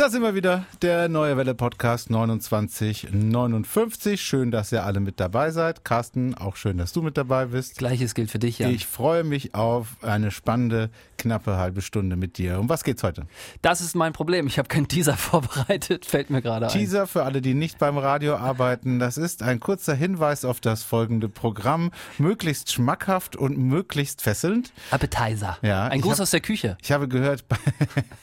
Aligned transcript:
Da 0.00 0.08
sind 0.08 0.22
wir 0.22 0.34
wieder, 0.34 0.64
der 0.80 1.10
Neue 1.10 1.36
Welle 1.36 1.54
Podcast 1.54 2.06
2959. 2.06 4.18
Schön, 4.18 4.50
dass 4.50 4.72
ihr 4.72 4.86
alle 4.86 4.98
mit 4.98 5.20
dabei 5.20 5.50
seid. 5.50 5.84
Carsten, 5.84 6.34
auch 6.34 6.56
schön, 6.56 6.78
dass 6.78 6.94
du 6.94 7.02
mit 7.02 7.18
dabei 7.18 7.44
bist. 7.44 7.76
Gleiches 7.76 8.14
gilt 8.14 8.30
für 8.30 8.38
dich, 8.38 8.60
ja. 8.60 8.70
Ich 8.70 8.86
freue 8.86 9.24
mich 9.24 9.54
auf 9.54 9.88
eine 10.00 10.30
spannende, 10.30 10.88
knappe 11.18 11.58
halbe 11.58 11.82
Stunde 11.82 12.16
mit 12.16 12.38
dir. 12.38 12.60
Um 12.60 12.70
was 12.70 12.82
geht's 12.82 13.02
heute? 13.02 13.26
Das 13.60 13.82
ist 13.82 13.94
mein 13.94 14.14
Problem. 14.14 14.46
Ich 14.46 14.58
habe 14.58 14.68
keinen 14.68 14.88
Teaser 14.88 15.16
vorbereitet, 15.18 16.06
fällt 16.06 16.30
mir 16.30 16.40
gerade 16.40 16.68
ein. 16.68 16.72
Teaser 16.72 17.06
für 17.06 17.24
alle, 17.24 17.42
die 17.42 17.52
nicht 17.52 17.78
beim 17.78 17.98
Radio 17.98 18.36
arbeiten. 18.36 19.00
Das 19.00 19.18
ist 19.18 19.42
ein 19.42 19.60
kurzer 19.60 19.92
Hinweis 19.92 20.46
auf 20.46 20.62
das 20.62 20.82
folgende 20.82 21.28
Programm. 21.28 21.90
Möglichst 22.16 22.72
schmackhaft 22.72 23.36
und 23.36 23.58
möglichst 23.58 24.22
fesselnd. 24.22 24.72
Appetizer. 24.92 25.58
Ja, 25.60 25.88
ein 25.88 26.00
Gruß 26.00 26.12
hab- 26.12 26.20
aus 26.20 26.30
der 26.30 26.40
Küche. 26.40 26.78
Ich 26.80 26.90
habe 26.90 27.06
gehört, 27.06 27.46
bei 27.50 27.58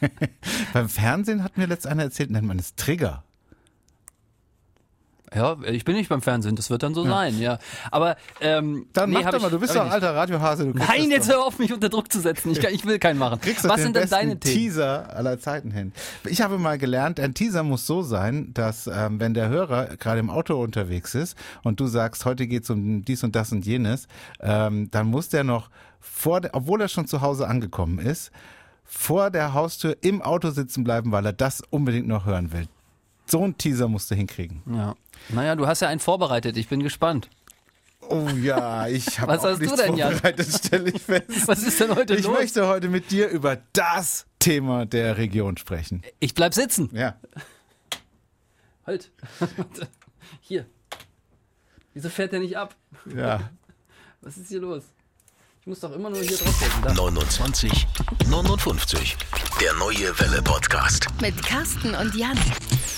beim 0.73 0.90
Fernsehen 0.90 1.44
hat 1.44 1.55
mir 1.55 1.66
letzt 1.67 1.85
einer 1.88 2.03
erzählt, 2.03 2.31
nennt 2.31 2.48
man 2.48 2.57
es 2.59 2.76
Trigger. 2.76 3.23
Ja, 5.35 5.57
ich 5.70 5.84
bin 5.84 5.95
nicht 5.98 6.07
beim 6.07 6.21
Fernsehen, 6.21 6.55
das 6.55 6.70
wird 6.70 6.84
dann 6.84 6.93
so 6.93 7.03
sein, 7.05 7.38
ja. 7.38 7.59
Aber 7.91 8.16
ähm, 8.40 8.88
Dann 8.93 9.09
nee, 9.09 9.17
mach 9.21 9.30
doch 9.31 9.41
mal, 9.41 9.48
ich- 9.48 9.52
du 9.52 9.59
bist 9.59 9.76
doch 9.76 9.81
ein 9.84 9.91
alter 9.91 10.16
Radiohase. 10.16 10.71
Du 10.71 10.80
Nein, 10.80 11.12
jetzt 11.12 11.27
hör 11.30 11.43
auf, 11.43 11.59
mich 11.59 11.73
unter 11.73 11.90
Druck 11.90 12.09
zu 12.09 12.21
setzen. 12.21 12.52
Ich, 12.53 12.62
kann- 12.62 12.73
ich 12.73 12.85
will 12.85 12.98
keinen 12.98 13.20
machen. 13.20 13.41
Kriegst 13.41 13.67
Was 13.67 13.81
sind 13.81 13.98
denn 13.98 14.09
deine 14.09 14.40
Themen? 14.40 14.55
Teaser 14.55 15.13
aller 15.13 15.38
Zeiten 15.38 15.70
hin. 15.70 15.91
Ich 16.23 16.40
habe 16.41 16.57
mal 16.57 16.77
gelernt, 16.77 17.20
ein 17.20 17.34
Teaser 17.34 17.63
muss 17.63 17.85
so 17.85 18.04
sein, 18.04 18.54
dass 18.54 18.88
ähm, 18.88 19.20
wenn 19.20 19.34
der 19.34 19.49
Hörer 19.49 19.98
gerade 19.98 20.21
im 20.21 20.29
Auto 20.29 20.63
unterwegs 20.63 21.13
ist 21.13 21.38
und 21.62 21.81
du 21.81 21.88
sagst, 21.88 22.23
heute 22.23 22.48
geht's 22.48 22.70
um 22.70 23.04
dies 23.04 23.21
und 23.26 23.35
das 23.35 23.52
und 23.52 23.65
jenes, 23.65 24.07
ähm, 24.40 24.90
dann 24.91 25.07
muss 25.07 25.27
der 25.27 25.43
noch 25.43 25.70
vor, 25.99 26.40
obwohl 26.54 26.79
er 26.79 26.88
schon 26.88 27.05
zu 27.05 27.20
Hause 27.20 27.49
angekommen 27.49 27.99
ist, 27.99 28.31
vor 28.88 29.30
der 29.30 29.54
Haustür 29.54 29.98
im 30.02 30.22
Auto 30.22 30.50
sitzen 30.50 30.84
bleiben, 30.84 31.12
weil 31.12 31.26
er 31.26 31.34
das 31.34 31.62
unbedingt 31.70 32.07
noch 32.07 32.26
hören 32.26 32.52
will. 32.52 32.68
So 33.26 33.43
ein 33.43 33.57
Teaser 33.57 33.88
musst 33.88 34.10
du 34.10 34.16
hinkriegen. 34.16 34.63
Ja. 34.74 34.96
Naja, 35.30 35.55
du 35.55 35.68
hast 35.68 35.82
ja 35.82 35.90
einen 35.90 35.99
vorbereitet. 35.99 36.55
Ich 36.57 36.70
bin 36.70 36.82
gespannt. 36.82 37.30
Oh 38.10 38.30
ja, 38.41 38.88
ich 38.88 39.20
habe 39.20 39.34
Was 39.34 39.41
auch 39.43 39.49
hast 39.49 39.58
du 39.60 39.63
nichts 39.65 39.82
denn, 39.82 39.98
vorbereitet, 39.98 40.48
stelle 40.48 40.90
ich 40.91 41.02
fest. 41.02 41.48
Was 41.48 41.63
ist 41.63 41.80
denn 41.82 41.93
heute 41.93 42.15
Ich 42.15 42.24
los? 42.26 42.38
möchte 42.40 42.68
heute 42.68 42.88
mit 42.88 43.12
dir 43.12 43.27
über 43.27 43.58
das 43.74 44.26
Thema 44.40 44.85
der 44.85 45.18
Region 45.18 45.58
sprechen. 45.58 46.02
Ich 46.20 46.34
bleib 46.34 46.54
sitzen. 46.54 46.90
Ja. 46.93 47.15
Halt. 48.85 49.12
Hier. 50.40 50.65
Wieso 51.93 52.10
fährt 52.10 52.32
der 52.32 52.40
nicht 52.40 52.55
ab? 52.58 52.76
Ja. 53.13 53.49
Was 54.21 54.38
ist 54.38 54.49
hier 54.49 54.60
los? 54.62 54.84
Ich 55.62 55.68
muss 55.68 55.80
doch 55.82 55.91
immer 55.93 56.10
nur 56.10 56.21
hier 56.21 56.38
draufdrücken. 56.38 56.82
Da. 56.84 56.93
29 56.93 57.77
59. 58.30 59.18
Der 59.60 59.74
Neue 59.74 60.18
Welle 60.20 60.41
Podcast. 60.41 61.08
Mit 61.22 61.44
Carsten 61.46 61.94
und 61.94 62.16
Jan. 62.16 62.38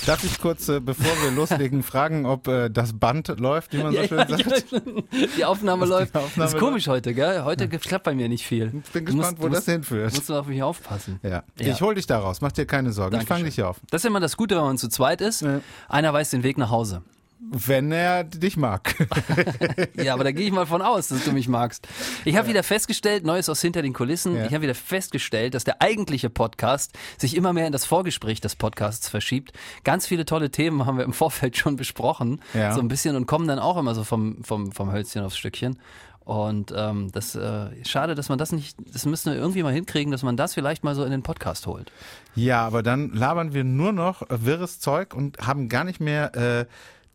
Darf 0.06 0.22
ich 0.22 0.38
kurz, 0.40 0.68
äh, 0.68 0.78
bevor 0.78 1.10
wir 1.22 1.32
loslegen, 1.32 1.82
fragen, 1.82 2.26
ob 2.26 2.46
äh, 2.46 2.68
das 2.70 2.96
Band 2.96 3.26
läuft, 3.40 3.72
wie 3.72 3.78
man 3.82 3.92
so 3.92 3.98
Ja, 4.00 4.06
schön 4.08 4.18
ja, 4.18 4.28
sagt? 4.28 4.70
ja. 4.70 4.80
Die 5.36 5.44
Aufnahme 5.44 5.86
läuft. 5.86 6.16
Aufnahme 6.16 6.48
ist 6.50 6.58
komisch 6.58 6.86
heute, 6.86 7.12
gell? 7.12 7.42
Heute 7.44 7.68
klappt 7.68 8.04
bei 8.04 8.14
mir 8.14 8.28
nicht 8.28 8.46
viel. 8.46 8.66
Ich 8.84 8.90
bin 8.92 9.04
Du 9.04 9.12
gespannt, 9.16 9.38
musst- 9.38 9.42
wo 9.42 9.48
das 9.48 9.58
musst- 9.58 9.68
hinführt. 9.70 10.14
Musst 10.14 10.28
du 10.28 10.34
auf 10.38 10.46
mich 10.46 10.62
aufpassen. 10.62 11.18
Ja. 11.24 11.42
Ja. 11.58 11.72
Ich 11.72 11.80
hol 11.80 11.96
dich 11.96 12.06
da 12.06 12.18
raus, 12.20 12.40
mach 12.40 12.52
dir 12.52 12.66
keine 12.66 12.92
Sorgen. 12.92 13.16
Ich 13.16 13.22
fange 13.26 13.26
Dankeschön. 13.28 13.46
dich 13.46 13.54
hier 13.56 13.68
auf. 13.68 13.80
Das 13.90 14.02
ist 14.02 14.06
immer 14.06 14.20
das 14.20 14.36
Gute, 14.36 14.54
wenn 14.56 14.62
man 14.62 14.78
zu 14.78 14.88
zweit 14.88 15.20
ist. 15.20 15.42
Ja. 15.42 15.60
Einer 15.88 16.12
weiß 16.12 16.30
den 16.30 16.44
Weg 16.44 16.56
nach 16.56 16.70
Hause. 16.70 17.02
Wenn 17.42 17.90
er 17.90 18.24
dich 18.24 18.56
mag. 18.56 18.94
Ja, 19.96 20.14
aber 20.14 20.24
da 20.24 20.32
gehe 20.32 20.46
ich 20.46 20.52
mal 20.52 20.66
von 20.66 20.82
aus, 20.82 21.08
dass 21.08 21.24
du 21.24 21.32
mich 21.32 21.48
magst. 21.48 21.86
Ich 22.24 22.36
habe 22.36 22.48
wieder 22.48 22.62
festgestellt, 22.62 23.24
Neues 23.24 23.48
aus 23.48 23.60
hinter 23.60 23.82
den 23.82 23.92
Kulissen, 23.92 24.34
Ja. 24.36 24.46
ich 24.46 24.52
habe 24.52 24.62
wieder 24.62 24.74
festgestellt, 24.74 25.54
dass 25.54 25.64
der 25.64 25.80
eigentliche 25.82 26.30
Podcast 26.30 26.92
sich 27.18 27.36
immer 27.36 27.52
mehr 27.52 27.66
in 27.66 27.72
das 27.72 27.84
Vorgespräch 27.84 28.40
des 28.40 28.56
Podcasts 28.56 29.08
verschiebt. 29.08 29.52
Ganz 29.84 30.06
viele 30.06 30.24
tolle 30.24 30.50
Themen 30.50 30.86
haben 30.86 30.96
wir 30.98 31.04
im 31.04 31.12
Vorfeld 31.12 31.56
schon 31.56 31.76
besprochen, 31.76 32.40
Ja. 32.54 32.72
so 32.72 32.80
ein 32.80 32.88
bisschen 32.88 33.16
und 33.16 33.26
kommen 33.26 33.48
dann 33.48 33.58
auch 33.58 33.76
immer 33.76 33.94
so 33.94 34.04
vom, 34.04 34.42
vom, 34.44 34.72
vom 34.72 34.92
Hölzchen 34.92 35.22
aufs 35.24 35.36
Stückchen. 35.36 35.78
Und 36.24 36.72
ähm, 36.76 37.10
das 37.12 37.34
äh, 37.34 37.70
schade, 37.84 38.14
dass 38.14 38.28
man 38.28 38.38
das 38.38 38.52
nicht, 38.52 38.76
das 38.92 39.04
müssen 39.06 39.32
wir 39.32 39.38
irgendwie 39.40 39.62
mal 39.62 39.72
hinkriegen, 39.72 40.12
dass 40.12 40.22
man 40.22 40.36
das 40.36 40.54
vielleicht 40.54 40.84
mal 40.84 40.94
so 40.94 41.04
in 41.04 41.10
den 41.10 41.22
Podcast 41.22 41.66
holt. 41.66 41.90
ja, 42.34 42.64
aber 42.66 42.82
dann 42.82 43.10
labern 43.12 43.52
wir 43.54 43.64
nur 43.64 43.92
noch 43.92 44.22
wirres 44.28 44.78
Zeug 44.78 45.14
und 45.14 45.38
haben 45.38 45.68
gar 45.68 45.84
nicht 45.84 45.98
mehr 46.00 46.34
äh, 46.36 46.66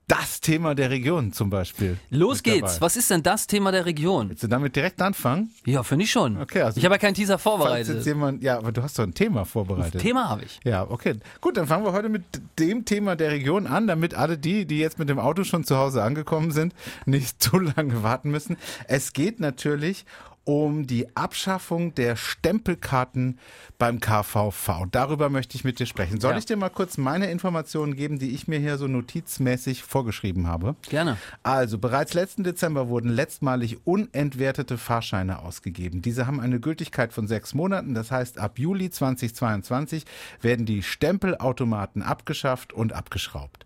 das 0.08 0.40
Thema 0.40 0.76
der 0.76 0.90
Region 0.92 1.34
zum 1.34 1.50
Beispiel. 1.50 1.98
Los 2.10 2.44
geht's. 2.44 2.74
dabei. 2.74 2.82
Was 2.82 2.96
ist 2.96 3.10
denn 3.10 3.24
das 3.24 3.48
Thema 3.48 3.72
der 3.72 3.86
Region? 3.86 4.30
Willst 4.30 4.44
du 4.44 4.48
damit 4.48 4.76
direkt 4.76 5.02
anfangen? 5.02 5.52
Ja, 5.66 5.82
finde 5.84 6.06
ich 6.06 6.12
schon. 6.12 6.38
Okay, 6.40 6.62
also- 6.62 6.78
ich 6.78 6.86
habe 6.86 6.96
ja 6.96 7.00
keinen 7.00 7.16
Teaser 7.16 7.40
Falls 7.40 7.60
jetzt 7.60 7.88
vorbereitet. 7.88 8.06
jemand, 8.06 8.44
ja, 8.44 8.58
aber 8.58 8.72
du 8.72 8.84
hast 8.84 9.00
doch 9.00 9.04
ein 9.04 9.14
Thema 9.14 9.46
vorbereitet. 9.46 10.02
Thema 10.02 10.30
habe 10.30 10.44
ich. 10.44 10.60
Ja, 10.64 10.84
okay. 10.90 11.16
Gut, 11.42 11.58
dann 11.58 11.66
fangen 11.68 11.86
wir 11.86 11.94
heute 11.94 12.10
mit 12.10 12.24
dem 12.60 12.86
Thema 12.86 13.16
der 13.16 13.32
Region 13.32 13.66
an, 13.68 13.88
damit 13.88 14.14
alle 14.14 14.38
die, 14.38 14.66
die 14.66 14.78
jetzt 14.80 15.00
mit 15.00 15.10
dem 15.10 15.18
Auto 15.20 15.44
schon 15.44 15.64
zu 15.64 15.78
Hause 15.78 16.04
angekommen 16.04 16.52
sind, 16.52 16.74
nicht 17.06 17.42
zu 17.44 17.58
lange 17.58 18.04
warten 18.04 18.30
müssen. 18.30 18.58
Es 18.88 19.14
geht 19.14 19.40
natürlich 19.40 20.06
um 20.46 20.86
die 20.88 21.16
Abschaffung 21.16 21.94
der 21.96 22.16
Stempelkarten 22.16 23.40
beim 23.78 24.00
KVV. 24.00 24.86
Darüber 24.92 25.30
möchte 25.30 25.56
ich 25.58 25.64
mit 25.64 25.80
dir 25.80 25.88
sprechen. 25.88 26.22
Soll 26.22 26.34
Ja. 26.34 26.38
ich 26.38 26.46
dir 26.46 26.56
mal 26.56 26.70
kurz 26.70 26.98
meine 26.98 27.30
Informationen 27.32 27.96
geben, 27.96 28.20
die 28.20 28.30
ich 28.30 28.48
mir 28.48 28.60
hier 28.60 28.78
so 28.78 28.88
notizmäßig 28.88 29.84
vorgeschrieben 29.84 30.48
habe? 30.48 30.76
Gerne. 30.88 31.18
Also, 31.44 31.78
bereits 31.80 32.14
letzten 32.14 32.44
Dezember 32.44 32.88
wurden 32.90 33.10
letztmalig 33.10 33.80
unentwertete 33.86 34.78
Fahrscheine 34.78 35.40
ausgegeben. 35.40 36.02
Diese 36.04 36.28
haben 36.28 36.40
eine 36.40 36.60
Gültigkeit 36.60 37.12
von 37.12 37.28
sechs 37.28 37.54
Monaten. 37.54 37.96
Das 37.96 38.12
heißt, 38.12 38.38
ab 38.38 38.60
Juli 38.60 38.90
2022 38.92 40.06
werden 40.42 40.66
die 40.66 40.84
Stempelautomaten 40.84 42.04
abgeschafft 42.04 42.72
und 42.72 42.94
abgeschraubt. 42.94 43.66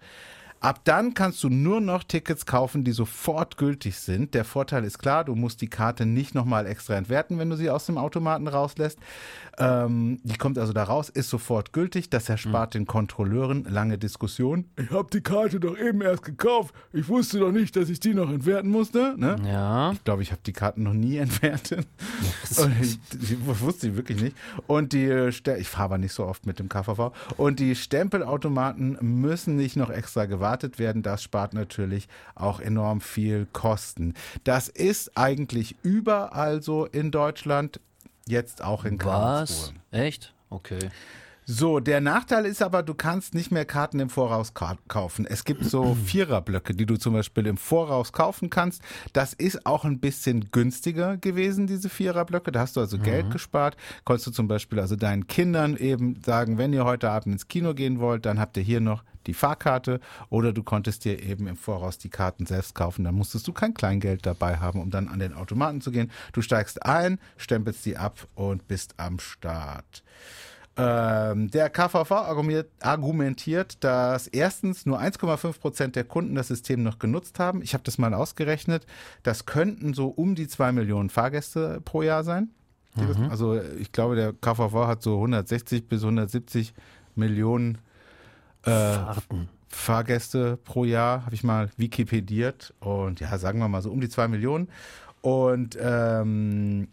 Ab 0.62 0.82
dann 0.84 1.14
kannst 1.14 1.42
du 1.44 1.50
nur 1.50 1.80
noch 1.80 2.04
Tickets 2.04 2.46
kaufen, 2.46 2.84
die 2.84 2.92
sofort 2.92 3.56
gültig 3.58 3.96
sind. 3.98 4.34
Der 4.34 4.44
Vorteil 4.44 4.84
ist 4.84 5.00
klar, 5.00 5.24
du 5.24 5.34
musst 5.36 5.62
die 5.62 5.70
Karte 5.70 6.06
nicht 6.06 6.36
nochmal 6.36 6.66
extra 6.68 6.96
entwerten, 6.96 7.38
wenn 7.40 7.50
du 7.50 7.56
sie 7.56 7.70
aus 7.70 7.86
dem 7.86 7.98
Automaten 7.98 8.48
rauslässt. 8.48 9.00
Ähm, 9.58 10.20
die 10.24 10.38
kommt 10.38 10.58
also 10.58 10.74
da 10.74 10.84
raus, 10.84 11.10
ist 11.10 11.30
sofort 11.30 11.72
gültig. 11.74 12.10
Das 12.10 12.28
erspart 12.30 12.74
den 12.74 12.86
Kontrolleuren 12.86 13.64
lange 13.66 13.98
Diskussionen. 13.98 14.70
Ich 14.78 14.90
habe 14.92 15.08
die 15.14 15.22
Karte 15.22 15.60
doch 15.62 15.78
eben 15.78 16.02
erst 16.02 16.24
gekauft. 16.24 16.74
Ich 16.94 17.08
wusste 17.08 17.40
doch 17.40 17.52
nicht, 17.52 17.76
dass 17.76 17.90
ich 17.90 18.00
die 18.02 18.14
noch 18.14 18.30
entwerten 18.30 18.70
musste. 18.70 19.16
Ne? 19.18 19.38
Ja. 19.46 19.92
Ich 19.94 20.04
glaube, 20.04 20.24
ich 20.24 20.32
habe 20.32 20.42
die 20.46 20.54
Karten 20.54 20.84
noch 20.84 20.94
nie 20.94 21.18
entwertet. 21.20 21.88
Ich, 22.82 23.00
ich 23.22 23.38
wusste 23.62 23.88
ich 23.88 23.96
wirklich 23.96 24.22
nicht. 24.22 24.36
Und 24.68 24.92
die, 24.94 25.06
äh, 25.06 25.32
Ste- 25.32 25.58
ich 25.58 25.68
fahre 25.70 25.86
aber 25.86 25.98
nicht 25.98 26.14
so 26.14 26.26
oft 26.26 26.46
mit 26.46 26.60
dem 26.60 26.68
KVV. 26.70 27.12
Und 27.38 27.60
die 27.60 27.76
Stempelautomaten 27.76 28.98
müssen 29.02 29.56
nicht 29.56 29.76
noch 29.78 29.90
extra 29.90 30.26
gewartet 30.26 30.49
werden. 30.80 31.04
Das 31.04 31.24
spart 31.24 31.54
natürlich 31.54 32.08
auch 32.36 32.60
enorm 32.60 33.02
viel 33.02 33.48
Kosten. 33.54 34.14
Das 34.44 34.68
ist 34.68 35.18
eigentlich 35.18 35.76
überall 35.84 36.62
so 36.62 36.86
in 36.86 37.12
Deutschland. 37.12 37.80
Jetzt 38.28 38.64
auch 38.64 38.86
in 38.86 38.98
Karlsruhe. 38.98 39.74
Was? 39.92 40.00
Echt? 40.00 40.34
Okay. 40.50 40.90
So, 41.52 41.80
der 41.80 42.00
Nachteil 42.00 42.46
ist 42.46 42.62
aber, 42.62 42.84
du 42.84 42.94
kannst 42.94 43.34
nicht 43.34 43.50
mehr 43.52 43.66
Karten 43.66 44.00
im 44.00 44.12
Voraus 44.12 44.54
ka 44.54 44.78
kaufen. 44.88 45.26
Es 45.26 45.46
gibt 45.46 45.66
so 45.66 45.96
Viererblöcke, 46.06 46.76
die 46.76 46.86
du 46.86 46.96
zum 46.96 47.14
Beispiel 47.14 47.48
im 47.48 47.58
Voraus 47.58 48.14
kaufen 48.14 48.52
kannst. 48.52 48.84
Das 49.14 49.34
ist 49.34 49.66
auch 49.66 49.84
ein 49.84 50.00
bisschen 50.00 50.52
günstiger 50.52 51.18
gewesen, 51.18 51.66
diese 51.66 51.90
Viererblöcke. 51.90 52.52
Da 52.52 52.60
hast 52.60 52.76
du 52.76 52.82
also 52.82 53.00
Geld 53.00 53.32
gespart. 53.32 53.78
Konntest 54.06 54.28
du 54.28 54.32
zum 54.32 54.48
Beispiel 54.48 54.80
also 54.80 54.96
deinen 54.96 55.26
Kindern 55.26 55.76
eben 55.76 56.22
sagen, 56.24 56.60
wenn 56.60 56.72
ihr 56.72 56.86
heute 56.86 57.10
Abend 57.10 57.34
ins 57.34 57.48
Kino 57.48 57.74
gehen 57.74 58.00
wollt, 58.00 58.28
dann 58.28 58.40
habt 58.40 58.56
ihr 58.56 58.62
hier 58.62 58.80
noch 58.80 59.04
die 59.26 59.34
Fahrkarte 59.34 60.02
oder 60.30 60.54
du 60.54 60.62
konntest 60.62 61.04
dir 61.04 61.20
eben 61.20 61.48
im 61.48 61.58
Voraus 61.58 61.98
die 61.98 62.10
Karten 62.10 62.46
selbst 62.46 62.76
kaufen. 62.76 63.06
Dann 63.06 63.16
musstest 63.16 63.48
du 63.48 63.54
kein 63.54 63.74
Kleingeld 63.74 64.24
dabei 64.28 64.58
haben, 64.58 64.80
um 64.80 64.92
dann 64.92 65.08
an 65.08 65.18
den 65.18 65.34
Automaten 65.34 65.82
zu 65.82 65.90
gehen. 65.90 66.12
Du 66.32 66.44
steigst 66.44 66.86
ein, 66.86 67.18
stempelst 67.38 67.84
die 67.88 67.98
ab 67.98 68.28
und 68.36 68.68
bist 68.68 68.94
am 68.98 69.18
Start. 69.18 70.04
Ähm, 70.82 71.52
der 71.52 71.70
KVV 71.70 72.12
argumentiert, 72.82 73.84
dass 73.84 74.28
erstens 74.28 74.86
nur 74.86 75.00
1,5 75.00 75.60
Prozent 75.60 75.96
der 75.96 76.04
Kunden 76.06 76.36
das 76.36 76.48
System 76.48 76.84
noch 76.84 77.00
genutzt 77.00 77.38
haben. 77.40 77.62
Ich 77.62 77.74
habe 77.74 77.84
das 77.84 77.98
mal 77.98 78.14
ausgerechnet. 78.14 78.86
Das 79.24 79.46
könnten 79.46 79.94
so 79.94 80.08
um 80.08 80.36
die 80.36 80.48
zwei 80.48 80.72
Millionen 80.72 81.10
Fahrgäste 81.10 81.82
pro 81.84 82.02
Jahr 82.02 82.24
sein. 82.24 82.50
Das- 82.96 83.18
Also 83.30 83.60
ich 83.80 83.92
glaube, 83.92 84.16
der 84.16 84.34
KVV 84.34 84.88
hat 84.88 85.04
so 85.04 85.18
160 85.20 85.88
bis 85.88 86.04
170 86.04 86.74
Millionen 87.16 87.78
äh. 88.64 88.70
Fahrgäste 89.72 90.58
pro 90.58 90.84
Jahr, 90.84 91.26
habe 91.26 91.36
ich 91.36 91.44
mal 91.44 91.70
wikipediert. 91.78 92.74
Und 92.80 93.20
ja, 93.20 93.38
sagen 93.38 93.60
wir 93.60 93.68
mal 93.68 93.82
so 93.84 93.92
um 93.92 94.02
die 94.02 94.10
zwei 94.10 94.28
Millionen. 94.28 94.68
Und 95.22 95.78
ähm, 95.80 96.88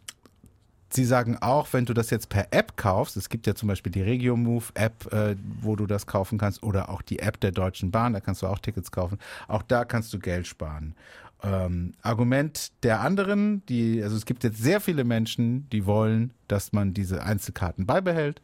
Sie 0.97 1.05
sagen 1.05 1.39
auch, 1.41 1.69
wenn 1.73 1.85
du 1.85 1.95
das 1.95 2.11
jetzt 2.11 2.29
per 2.29 2.49
App 2.51 2.77
kaufst, 2.77 3.17
es 3.17 3.29
gibt 3.29 3.47
ja 3.47 3.55
zum 3.55 3.69
Beispiel 3.69 3.93
die 3.93 4.03
Regio-Move-App, 4.03 5.13
äh, 5.13 5.37
wo 5.61 5.77
du 5.77 5.87
das 5.87 6.07
kaufen 6.07 6.39
kannst, 6.39 6.63
oder 6.63 6.89
auch 6.89 7.03
die 7.03 7.21
App 7.21 7.39
der 7.39 7.53
Deutschen 7.53 7.93
Bahn, 7.93 8.15
da 8.15 8.21
kannst 8.21 8.43
du 8.43 8.49
auch 8.49 8.59
Tickets 8.59 8.91
kaufen. 8.91 9.19
Auch 9.47 9.63
da 9.63 9.85
kannst 9.85 10.13
du 10.13 10.19
Geld 10.19 10.49
sparen. 10.49 10.97
Ähm, 11.43 11.93
Argument 12.03 12.73
der 12.83 13.01
anderen, 13.01 13.65
die, 13.67 14.03
also 14.03 14.17
es 14.17 14.25
gibt 14.25 14.43
jetzt 14.43 14.61
sehr 14.61 14.81
viele 14.81 15.05
Menschen, 15.05 15.69
die 15.71 15.87
wollen, 15.87 16.33
dass 16.49 16.73
man 16.73 16.95
diese 16.95 17.23
Einzelkarten 17.23 17.87
beibehält. 17.87 18.43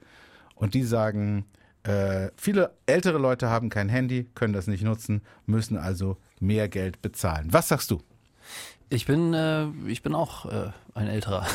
Und 0.54 0.74
die 0.74 0.84
sagen, 0.84 1.44
Äh, 1.84 2.30
viele 2.36 2.70
ältere 2.86 3.18
Leute 3.18 3.48
haben 3.48 3.68
kein 3.68 3.88
Handy, 3.88 4.28
können 4.36 4.52
das 4.52 4.68
nicht 4.68 4.84
nutzen, 4.84 5.20
müssen 5.46 5.76
also 5.76 6.16
mehr 6.38 6.68
Geld 6.68 7.02
bezahlen. 7.02 7.48
Was 7.50 7.66
sagst 7.66 7.90
du? 7.90 8.00
Ich 8.92 9.06
bin, 9.06 9.32
äh, 9.32 9.68
ich 9.88 10.02
bin 10.02 10.14
auch 10.14 10.44
äh, 10.44 10.70
ein 10.94 11.08
älterer. 11.08 11.46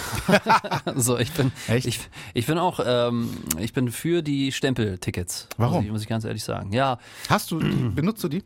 so, 0.95 1.19
ich 1.19 1.31
bin, 1.33 1.51
Echt? 1.67 1.85
ich, 1.85 1.99
ich 2.33 2.47
bin 2.47 2.57
auch, 2.57 2.79
ähm, 2.83 3.29
ich 3.59 3.73
bin 3.73 3.91
für 3.91 4.23
die 4.23 4.51
Stempeltickets. 4.51 5.47
Warum? 5.57 5.75
Muss 5.75 5.85
ich, 5.85 5.91
muss 5.91 6.01
ich 6.01 6.07
ganz 6.07 6.25
ehrlich 6.25 6.43
sagen. 6.43 6.73
Ja, 6.73 6.97
Hast 7.29 7.51
du, 7.51 7.59
benutzt 7.93 8.23
du 8.23 8.27
die? 8.27 8.43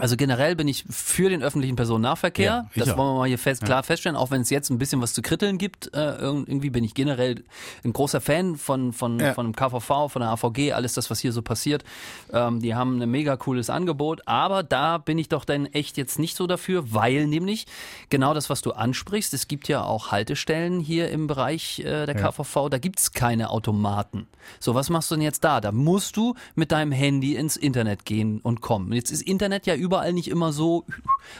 Also 0.00 0.16
generell 0.16 0.56
bin 0.56 0.66
ich 0.68 0.84
für 0.90 1.28
den 1.30 1.42
öffentlichen 1.42 1.76
Personennahverkehr. 1.76 2.44
Ja, 2.44 2.70
das 2.74 2.90
auch. 2.90 2.96
wollen 2.96 3.14
wir 3.14 3.18
mal 3.20 3.28
hier 3.28 3.38
fest, 3.38 3.64
klar 3.64 3.82
feststellen. 3.82 4.16
Auch 4.16 4.30
wenn 4.30 4.40
es 4.40 4.50
jetzt 4.50 4.70
ein 4.70 4.78
bisschen 4.78 5.00
was 5.00 5.12
zu 5.14 5.22
kritteln 5.22 5.58
gibt, 5.58 5.94
äh, 5.94 6.16
irgendwie 6.16 6.70
bin 6.70 6.82
ich 6.84 6.94
generell 6.94 7.44
ein 7.84 7.92
großer 7.92 8.20
Fan 8.20 8.56
von 8.56 8.92
von 8.92 9.18
Ja. 9.20 9.34
von 9.34 9.46
dem 9.46 9.54
KVV, 9.56 10.08
von 10.10 10.20
der 10.20 10.30
AVG, 10.30 10.72
alles 10.72 10.94
das, 10.94 11.10
was 11.10 11.20
hier 11.20 11.32
so 11.32 11.42
passiert. 11.42 11.84
Ähm, 12.32 12.60
die 12.60 12.74
haben 12.74 13.00
ein 13.02 13.10
mega 13.10 13.36
cooles 13.36 13.70
Angebot, 13.70 14.22
aber 14.26 14.62
da 14.62 14.98
bin 14.98 15.18
ich 15.18 15.28
doch 15.28 15.44
dann 15.44 15.66
echt 15.66 15.96
jetzt 15.96 16.18
nicht 16.18 16.36
so 16.36 16.46
dafür, 16.46 16.92
weil 16.94 17.26
nämlich 17.26 17.66
genau 18.08 18.34
das, 18.34 18.48
was 18.50 18.62
du 18.62 18.72
ansprichst, 18.72 19.34
es 19.34 19.48
gibt 19.48 19.68
ja 19.68 19.82
auch 19.84 20.10
Haltestellen 20.10 20.80
hier 20.80 21.10
im 21.10 21.26
Bereich 21.26 21.80
äh, 21.80 22.06
der 22.06 22.14
KVV, 22.14 22.68
da 22.70 22.78
gibt's 22.78 23.12
keine 23.12 23.50
Automaten. 23.50 24.26
So, 24.58 24.74
was 24.74 24.88
machst 24.88 25.10
du 25.10 25.16
denn 25.16 25.22
jetzt 25.22 25.44
da? 25.44 25.60
Da 25.60 25.70
musst 25.72 26.16
du 26.16 26.34
mit 26.54 26.72
deinem 26.72 26.92
Handy 26.92 27.36
ins 27.36 27.56
Internet 27.56 28.04
gehen 28.06 28.40
und 28.40 28.60
kommen. 28.62 28.92
Jetzt 28.92 29.10
ist 29.10 29.22
Internet 29.22 29.66
ja 29.66 29.74
überall 29.74 29.89
nicht 30.12 30.28
immer 30.28 30.52
so 30.52 30.84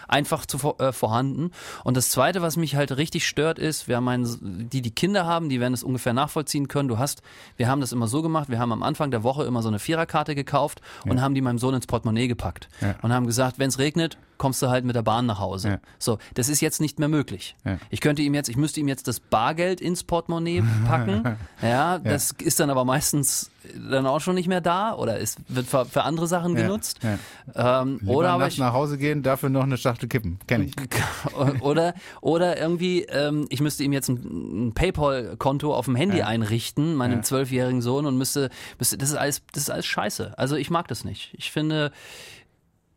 einfach 0.08 0.46
zu, 0.46 0.58
äh, 0.78 0.92
vorhanden. 0.92 1.50
Und 1.84 1.96
das 1.96 2.10
Zweite, 2.10 2.42
was 2.42 2.56
mich 2.56 2.76
halt 2.76 2.96
richtig 2.96 3.26
stört, 3.26 3.58
ist, 3.58 3.88
wir 3.88 3.96
haben 3.96 4.08
einen, 4.08 4.68
die, 4.70 4.82
die 4.82 4.90
Kinder 4.90 5.26
haben, 5.26 5.48
die 5.48 5.60
werden 5.60 5.74
es 5.74 5.82
ungefähr 5.82 6.12
nachvollziehen 6.12 6.68
können. 6.68 6.88
Du 6.88 6.98
hast, 6.98 7.22
wir 7.56 7.68
haben 7.68 7.80
das 7.80 7.92
immer 7.92 8.08
so 8.08 8.22
gemacht, 8.22 8.48
wir 8.48 8.58
haben 8.58 8.72
am 8.72 8.82
Anfang 8.82 9.10
der 9.10 9.22
Woche 9.22 9.44
immer 9.44 9.62
so 9.62 9.68
eine 9.68 9.78
Viererkarte 9.78 10.34
gekauft 10.34 10.80
und 11.06 11.20
haben 11.20 11.34
die 11.34 11.40
meinem 11.40 11.58
Sohn 11.58 11.74
ins 11.74 11.86
Portemonnaie 11.86 12.28
gepackt. 12.28 12.68
Ja. 12.80 12.94
Und 13.02 13.12
haben 13.12 13.26
gesagt, 13.26 13.58
wenn 13.58 13.68
es 13.68 13.78
regnet, 13.78 14.18
kommst 14.40 14.60
du 14.62 14.70
halt 14.70 14.84
mit 14.86 14.96
der 14.96 15.02
Bahn 15.02 15.26
nach 15.26 15.38
Hause. 15.38 15.68
Ja. 15.68 15.78
So, 15.98 16.18
das 16.34 16.48
ist 16.48 16.60
jetzt 16.62 16.80
nicht 16.80 16.98
mehr 16.98 17.08
möglich. 17.08 17.54
Ja. 17.64 17.76
Ich 17.90 18.00
könnte 18.00 18.22
ihm 18.22 18.32
jetzt, 18.34 18.48
ich 18.48 18.56
müsste 18.56 18.80
ihm 18.80 18.88
jetzt 18.88 19.06
das 19.06 19.20
Bargeld 19.20 19.80
ins 19.82 20.02
Portemonnaie 20.02 20.64
packen. 20.88 21.36
ja, 21.62 21.98
das 21.98 22.32
ist 22.42 22.58
dann 22.58 22.70
aber 22.70 22.84
meistens 22.86 23.50
dann 23.90 24.06
auch 24.06 24.20
schon 24.20 24.34
nicht 24.36 24.48
mehr 24.48 24.62
da 24.62 24.94
oder 24.94 25.20
es 25.20 25.36
wird 25.48 25.66
für, 25.66 25.84
für 25.84 26.02
andere 26.04 26.26
Sachen 26.26 26.56
Ja, 26.56 26.62
genutzt. 26.62 26.98
ja. 27.02 27.82
Ähm, 27.82 27.98
Lieber 28.00 28.12
oder 28.14 28.30
aber 28.30 28.48
ich, 28.48 28.56
nach 28.56 28.72
Hause 28.72 28.96
gehen, 28.96 29.22
dafür 29.22 29.50
noch 29.50 29.62
eine 29.62 29.76
Schachtel 29.76 30.08
kippen. 30.08 30.38
Kenn 30.46 30.62
ich. 30.62 30.72
oder, 31.60 31.92
oder 32.22 32.58
irgendwie, 32.58 33.02
ähm, 33.02 33.46
ich 33.50 33.60
müsste 33.60 33.84
ihm 33.84 33.92
jetzt 33.92 34.08
ein, 34.08 34.68
ein 34.68 34.72
PayPal-Konto 34.74 35.74
auf 35.74 35.84
dem 35.84 35.94
Handy 35.94 36.18
Ja. 36.18 36.26
einrichten, 36.26 36.94
meinem 36.94 37.18
Ja. 37.18 37.22
zwölfjährigen 37.22 37.82
Sohn, 37.82 38.06
und 38.06 38.16
müsste, 38.16 38.48
müsste, 38.78 38.96
das 38.96 39.10
ist 39.10 39.16
alles, 39.16 39.42
das 39.52 39.64
ist 39.64 39.70
alles 39.70 39.86
scheiße. 39.86 40.38
Also 40.38 40.56
ich 40.56 40.70
mag 40.70 40.88
das 40.88 41.04
nicht. 41.04 41.34
Ich 41.36 41.52
finde, 41.52 41.92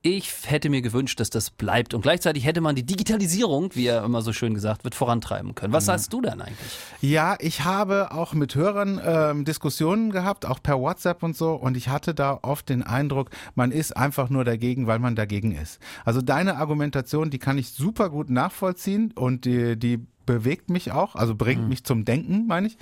ich 0.06 0.34
hätte 0.46 0.70
mir 0.70 0.82
gewünscht, 0.82 1.22
dass 1.22 1.30
das 1.30 1.50
bleibt. 1.50 1.94
Und 1.94 2.02
gleichzeitig 2.02 2.46
hätte 2.46 2.60
man 2.60 2.76
die 2.76 2.86
Digitalisierung, 2.86 3.74
wie 3.74 3.88
er 3.88 4.04
immer 4.04 4.22
so 4.22 4.34
schön 4.34 4.54
gesagt 4.54 4.84
wird, 4.84 4.96
vorantreiben 4.96 5.56
können. 5.56 5.72
Was 5.72 5.86
sagst 5.86 6.12
du 6.12 6.20
denn 6.20 6.42
eigentlich? 6.42 6.58
Ja, 7.00 7.38
ich 7.40 7.64
habe 7.64 8.12
auch 8.12 8.34
mit 8.34 8.54
Hörern 8.54 9.00
ähm, 9.04 9.46
Diskussionen 9.46 10.12
gehabt, 10.12 10.46
auch 10.46 10.62
per 10.62 10.78
WhatsApp 10.78 11.24
und 11.24 11.38
so, 11.38 11.54
und 11.54 11.78
ich 11.78 11.88
hatte 11.88 12.14
da 12.14 12.38
oft 12.42 12.68
den 12.68 12.84
Eindruck, 12.84 13.30
man 13.56 13.72
ist 13.72 13.96
einfach 13.96 14.30
nur 14.30 14.44
dagegen, 14.44 14.88
weil 14.88 15.00
man 15.00 15.16
dagegen 15.16 15.56
ist. 15.56 15.80
Also 16.04 16.22
deine 16.22 16.58
Argumentation, 16.58 17.30
die 17.30 17.40
kann 17.40 17.58
ich 17.58 17.72
super 17.72 18.10
gut 18.10 18.30
nachvollziehen 18.30 19.14
und 19.16 19.46
die, 19.46 19.80
die 19.80 20.06
bewegt 20.26 20.70
mich 20.70 20.92
auch, 20.92 21.16
also 21.16 21.36
bringt 21.36 21.68
mich 21.70 21.84
zum 21.84 22.06
Denken, 22.06 22.48
meine 22.48 22.68
ich. 22.68 22.78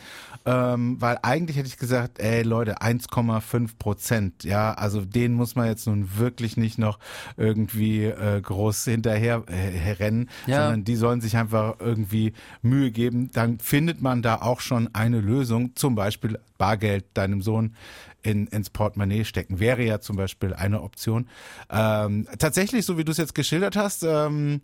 Ähm, 0.45 0.97
weil 0.99 1.17
eigentlich 1.21 1.57
hätte 1.57 1.67
ich 1.67 1.77
gesagt, 1.77 2.19
ey 2.19 2.43
Leute, 2.43 2.81
1,5 2.81 3.77
Prozent, 3.77 4.43
ja, 4.43 4.73
also 4.73 5.01
den 5.05 5.33
muss 5.33 5.55
man 5.55 5.67
jetzt 5.67 5.87
nun 5.87 6.17
wirklich 6.17 6.57
nicht 6.57 6.77
noch 6.77 6.99
irgendwie 7.37 8.05
äh, 8.05 8.41
groß 8.41 8.85
hinterher 8.85 9.43
äh, 9.47 9.91
rennen, 9.93 10.29
Ja. 10.47 10.61
sondern 10.63 10.83
die 10.83 10.95
sollen 10.95 11.21
sich 11.21 11.37
einfach 11.37 11.75
irgendwie 11.79 12.33
Mühe 12.61 12.91
geben. 12.91 13.29
Dann 13.33 13.59
findet 13.59 14.01
man 14.01 14.21
da 14.21 14.35
auch 14.41 14.61
schon 14.61 14.89
eine 14.93 15.19
Lösung, 15.19 15.75
zum 15.75 15.95
Beispiel 15.95 16.39
Bargeld 16.57 17.05
deinem 17.15 17.41
Sohn 17.41 17.75
in, 18.23 18.45
ins 18.47 18.69
Portemonnaie 18.69 19.25
stecken, 19.25 19.59
wäre 19.59 19.83
ja 19.83 19.99
zum 19.99 20.15
Beispiel 20.15 20.53
eine 20.53 20.81
Option. 20.83 21.27
Ähm, 21.71 22.27
tatsächlich, 22.37 22.85
so 22.85 22.97
wie 22.99 23.03
du 23.03 23.11
es 23.11 23.17
jetzt 23.17 23.33
geschildert 23.33 23.75
hast, 23.75 24.03
ähm, 24.03 24.61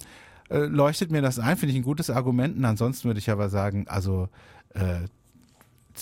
äh, 0.49 0.59
leuchtet 0.65 1.11
mir 1.11 1.21
das 1.21 1.39
ein, 1.39 1.57
finde 1.57 1.73
ich 1.73 1.79
ein 1.79 1.83
gutes 1.83 2.09
Argument. 2.09 2.57
Und 2.57 2.65
ansonsten 2.65 3.07
würde 3.07 3.19
ich 3.19 3.29
aber 3.29 3.49
sagen, 3.49 3.85
also 3.87 4.29
äh, 4.73 5.07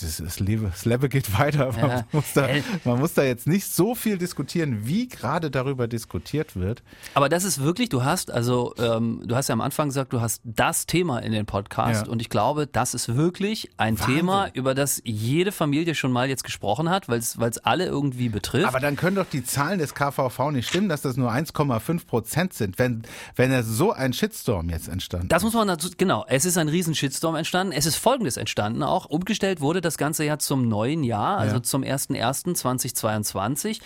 das, 0.00 0.16
das, 0.18 0.40
Lebe, 0.40 0.68
das 0.70 0.84
Lebe 0.84 1.08
geht 1.08 1.38
weiter. 1.38 1.72
Man, 1.72 1.90
Ja. 1.90 2.04
muss 2.12 2.32
da, 2.34 2.46
Äh. 2.48 2.62
man 2.84 2.98
muss 2.98 3.14
da 3.14 3.22
jetzt 3.22 3.46
nicht 3.46 3.66
so 3.66 3.94
viel 3.94 4.18
diskutieren, 4.18 4.80
wie 4.86 5.08
gerade 5.08 5.50
darüber 5.50 5.88
diskutiert 5.88 6.56
wird. 6.56 6.82
Aber 7.14 7.28
das 7.28 7.44
ist 7.44 7.62
wirklich, 7.62 7.88
du 7.88 8.04
hast, 8.04 8.30
also 8.30 8.74
ähm, 8.78 9.22
du 9.26 9.34
hast 9.36 9.48
ja 9.48 9.52
am 9.52 9.60
Anfang 9.60 9.88
gesagt, 9.88 10.12
du 10.12 10.20
hast 10.20 10.40
das 10.44 10.86
Thema 10.86 11.18
in 11.20 11.32
den 11.32 11.46
Podcast 11.46 12.06
Ja. 12.06 12.12
und 12.12 12.20
ich 12.20 12.28
glaube, 12.30 12.66
das 12.66 12.94
ist 12.94 13.14
wirklich 13.16 13.70
ein 13.76 13.98
Wahnsinn. 13.98 14.16
Thema, 14.16 14.48
über 14.54 14.74
das 14.74 15.00
jede 15.04 15.52
Familie 15.52 15.94
schon 15.94 16.12
mal 16.12 16.28
jetzt 16.28 16.44
gesprochen 16.44 16.90
hat, 16.90 17.08
weil 17.08 17.18
es 17.18 17.36
alle 17.64 17.86
irgendwie 17.86 18.28
betrifft. 18.28 18.66
Aber 18.66 18.80
dann 18.80 18.96
können 18.96 19.16
doch 19.16 19.26
die 19.30 19.44
Zahlen 19.44 19.78
des 19.78 19.94
KVV 19.94 20.50
nicht 20.52 20.68
stimmen, 20.68 20.88
dass 20.88 21.02
das 21.02 21.16
nur 21.16 21.30
1,5 21.32 22.06
Prozent 22.06 22.52
sind, 22.54 22.78
wenn, 22.78 23.02
wenn 23.34 23.50
er 23.52 23.62
so 23.62 23.92
ein 23.92 24.12
Shitstorm 24.12 24.70
jetzt 24.70 24.88
entstanden 24.88 25.28
Das 25.28 25.42
muss 25.42 25.54
man 25.54 25.68
dazu, 25.68 25.88
genau, 25.96 26.24
es 26.28 26.44
ist 26.44 26.58
ein 26.58 26.68
riesen 26.68 26.94
Shitstorm 26.94 27.34
entstanden. 27.36 27.72
Es 27.72 27.86
ist 27.86 27.96
folgendes 27.96 28.36
entstanden 28.36 28.82
auch. 28.82 29.06
Umgestellt 29.06 29.60
wurde 29.60 29.80
das 29.86 29.96
Ganze 29.98 30.24
ja 30.24 30.38
zum 30.38 30.68
neuen 30.68 31.02
Jahr, 31.04 31.38
also 31.38 31.56
Ja. 31.56 31.62
zum 31.62 31.82
01.01.2022. 31.82 33.80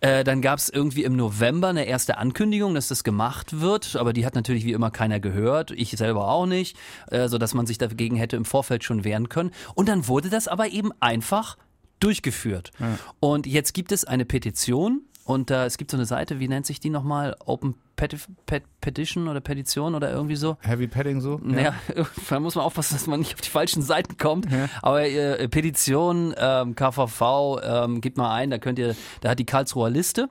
Äh, 0.00 0.24
dann 0.24 0.42
gab 0.42 0.58
es 0.58 0.68
irgendwie 0.68 1.04
im 1.04 1.16
November 1.16 1.68
eine 1.68 1.84
erste 1.86 2.18
Ankündigung, 2.18 2.74
dass 2.74 2.88
das 2.88 3.04
gemacht 3.04 3.60
wird, 3.60 3.96
aber 3.96 4.12
die 4.12 4.26
hat 4.26 4.34
natürlich 4.34 4.64
wie 4.64 4.72
immer 4.72 4.90
keiner 4.90 5.20
gehört, 5.20 5.70
ich 5.70 5.92
selber 5.92 6.28
auch 6.28 6.46
nicht, 6.46 6.76
äh, 7.10 7.28
sodass 7.28 7.54
man 7.54 7.66
sich 7.66 7.78
dagegen 7.78 8.16
hätte 8.16 8.36
im 8.36 8.44
Vorfeld 8.44 8.84
schon 8.84 9.04
wehren 9.04 9.28
können. 9.28 9.50
Und 9.74 9.88
dann 9.88 10.08
wurde 10.08 10.28
das 10.30 10.48
aber 10.48 10.68
eben 10.68 10.90
einfach 11.00 11.56
durchgeführt. 12.00 12.72
Und 13.20 13.46
jetzt 13.46 13.72
gibt 13.72 13.92
es 13.92 14.04
eine 14.04 14.24
Petition 14.26 15.02
und 15.24 15.50
äh, 15.50 15.64
es 15.64 15.78
gibt 15.78 15.90
so 15.90 15.96
eine 15.96 16.06
Seite, 16.06 16.38
wie 16.38 16.48
nennt 16.48 16.66
sich 16.66 16.80
die 16.80 16.90
nochmal? 16.90 17.36
Open 17.44 17.74
Peti 17.96 18.16
Pet 18.46 18.64
Petition 18.80 19.28
oder 19.28 19.40
Petition 19.40 19.94
oder 19.94 20.10
irgendwie 20.10 20.36
so? 20.36 20.56
Heavy 20.60 20.86
Padding 20.86 21.20
so? 21.20 21.40
Naja, 21.42 21.74
da 22.28 22.40
muss 22.40 22.54
man 22.54 22.64
aufpassen, 22.64 22.94
dass 22.94 23.06
man 23.06 23.20
nicht 23.20 23.34
auf 23.34 23.40
die 23.40 23.50
falschen 23.50 23.82
Seiten 23.82 24.16
kommt. 24.18 24.46
Aber 24.82 25.02
äh, 25.06 25.48
Petition, 25.48 26.34
ähm, 26.36 26.74
KVV, 26.74 27.60
ähm, 27.62 28.00
gibt 28.00 28.18
mal 28.18 28.34
ein, 28.34 28.50
da 28.50 28.58
könnt 28.58 28.78
ihr, 28.78 28.94
da 29.20 29.30
hat 29.30 29.38
die 29.38 29.46
Karlsruher 29.46 29.90
Liste 29.90 30.28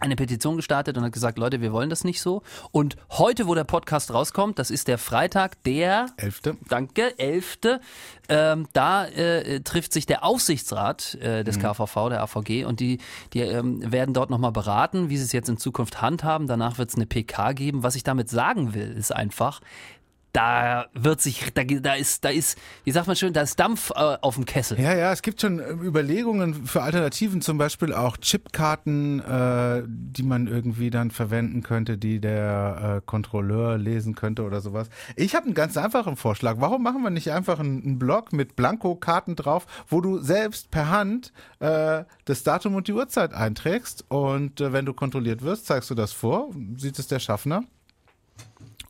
eine 0.00 0.16
Petition 0.16 0.56
gestartet 0.56 0.96
und 0.96 1.04
hat 1.04 1.12
gesagt, 1.12 1.38
Leute, 1.38 1.60
wir 1.60 1.72
wollen 1.72 1.90
das 1.90 2.04
nicht 2.04 2.20
so. 2.20 2.42
Und 2.72 2.96
heute, 3.10 3.46
wo 3.46 3.54
der 3.54 3.64
Podcast 3.64 4.12
rauskommt, 4.12 4.58
das 4.58 4.70
ist 4.70 4.88
der 4.88 4.98
Freitag, 4.98 5.62
der 5.64 6.06
Elfte. 6.16 6.56
Danke, 6.68 7.18
11. 7.18 7.58
Ähm, 8.28 8.68
da 8.72 9.06
äh, 9.06 9.60
trifft 9.60 9.92
sich 9.92 10.06
der 10.06 10.24
Aufsichtsrat 10.24 11.16
äh, 11.16 11.44
des 11.44 11.58
KVV, 11.58 12.08
der 12.08 12.22
AVG, 12.22 12.64
und 12.64 12.80
die, 12.80 12.98
die 13.32 13.40
ähm, 13.40 13.90
werden 13.90 14.14
dort 14.14 14.30
nochmal 14.30 14.52
beraten, 14.52 15.10
wie 15.10 15.16
sie 15.16 15.24
es 15.24 15.32
jetzt 15.32 15.48
in 15.48 15.58
Zukunft 15.58 16.00
handhaben. 16.00 16.46
Danach 16.46 16.78
wird 16.78 16.90
es 16.90 16.96
eine 16.96 17.06
PK 17.06 17.52
geben. 17.52 17.82
Was 17.82 17.94
ich 17.94 18.02
damit 18.02 18.30
sagen 18.30 18.74
will, 18.74 18.92
ist 18.92 19.14
einfach, 19.14 19.60
da 20.32 20.86
wird 20.94 21.20
sich, 21.20 21.52
da, 21.54 21.64
da 21.64 21.94
ist, 21.94 22.24
da 22.24 22.28
ist, 22.28 22.58
wie 22.84 22.90
sagt 22.90 23.06
man 23.06 23.16
schön, 23.16 23.32
da 23.32 23.42
ist 23.42 23.58
Dampf 23.58 23.90
äh, 23.90 24.16
auf 24.20 24.36
dem 24.36 24.44
Kessel. 24.44 24.80
Ja, 24.80 24.94
ja, 24.94 25.12
es 25.12 25.22
gibt 25.22 25.40
schon 25.40 25.58
äh, 25.58 25.70
Überlegungen 25.70 26.66
für 26.66 26.82
Alternativen, 26.82 27.40
zum 27.40 27.58
Beispiel 27.58 27.92
auch 27.92 28.16
Chipkarten, 28.16 29.20
äh, 29.20 29.82
die 29.86 30.22
man 30.22 30.46
irgendwie 30.46 30.90
dann 30.90 31.10
verwenden 31.10 31.62
könnte, 31.62 31.98
die 31.98 32.20
der 32.20 32.98
äh, 32.98 33.06
Kontrolleur 33.06 33.78
lesen 33.78 34.14
könnte 34.14 34.42
oder 34.42 34.60
sowas. 34.60 34.88
Ich 35.16 35.34
habe 35.34 35.46
einen 35.46 35.54
ganz 35.54 35.76
einfachen 35.76 36.16
Vorschlag. 36.16 36.56
Warum 36.58 36.82
machen 36.82 37.02
wir 37.02 37.10
nicht 37.10 37.32
einfach 37.32 37.58
einen, 37.58 37.82
einen 37.82 37.98
Blog 37.98 38.32
mit 38.32 38.56
Blankokarten 38.56 39.36
drauf, 39.36 39.66
wo 39.88 40.00
du 40.00 40.18
selbst 40.18 40.70
per 40.70 40.90
Hand 40.90 41.32
äh, 41.58 42.04
das 42.24 42.42
Datum 42.42 42.74
und 42.76 42.88
die 42.88 42.92
Uhrzeit 42.92 43.34
einträgst 43.34 44.04
und 44.08 44.60
äh, 44.60 44.72
wenn 44.72 44.86
du 44.86 44.94
kontrolliert 44.94 45.42
wirst, 45.42 45.66
zeigst 45.66 45.90
du 45.90 45.94
das 45.94 46.12
vor, 46.12 46.50
sieht 46.76 46.98
es 46.98 47.08
der 47.08 47.18
Schaffner. 47.18 47.64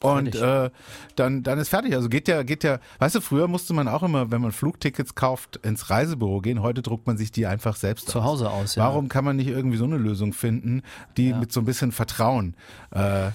Und 0.02 0.34
äh, 0.34 0.70
dann, 1.16 1.42
dann 1.42 1.58
ist 1.58 1.68
fertig. 1.68 1.94
Also 1.94 2.08
geht 2.08 2.26
ja, 2.26 2.42
geht 2.42 2.64
ja, 2.64 2.78
weißt 2.98 3.16
du, 3.16 3.20
früher 3.20 3.48
musste 3.48 3.74
man 3.74 3.86
auch 3.86 4.02
immer, 4.02 4.30
wenn 4.30 4.40
man 4.40 4.52
Flugtickets 4.52 5.14
kauft, 5.14 5.56
ins 5.62 5.90
Reisebüro 5.90 6.40
gehen. 6.40 6.62
Heute 6.62 6.80
druckt 6.80 7.06
man 7.06 7.18
sich 7.18 7.32
die 7.32 7.46
einfach 7.46 7.76
selbst 7.76 8.08
Zu 8.08 8.20
aus. 8.20 8.24
Hause 8.24 8.50
aus, 8.50 8.74
ja. 8.76 8.84
Warum 8.84 9.08
kann 9.08 9.24
man 9.24 9.36
nicht 9.36 9.48
irgendwie 9.48 9.76
so 9.76 9.84
eine 9.84 9.98
Lösung 9.98 10.32
finden, 10.32 10.82
die 11.16 11.34
mit 11.34 11.52
so 11.52 11.60
ein 11.60 11.66
bisschen 11.66 11.92
Vertrauen 11.92 12.54
äh, 12.92 13.30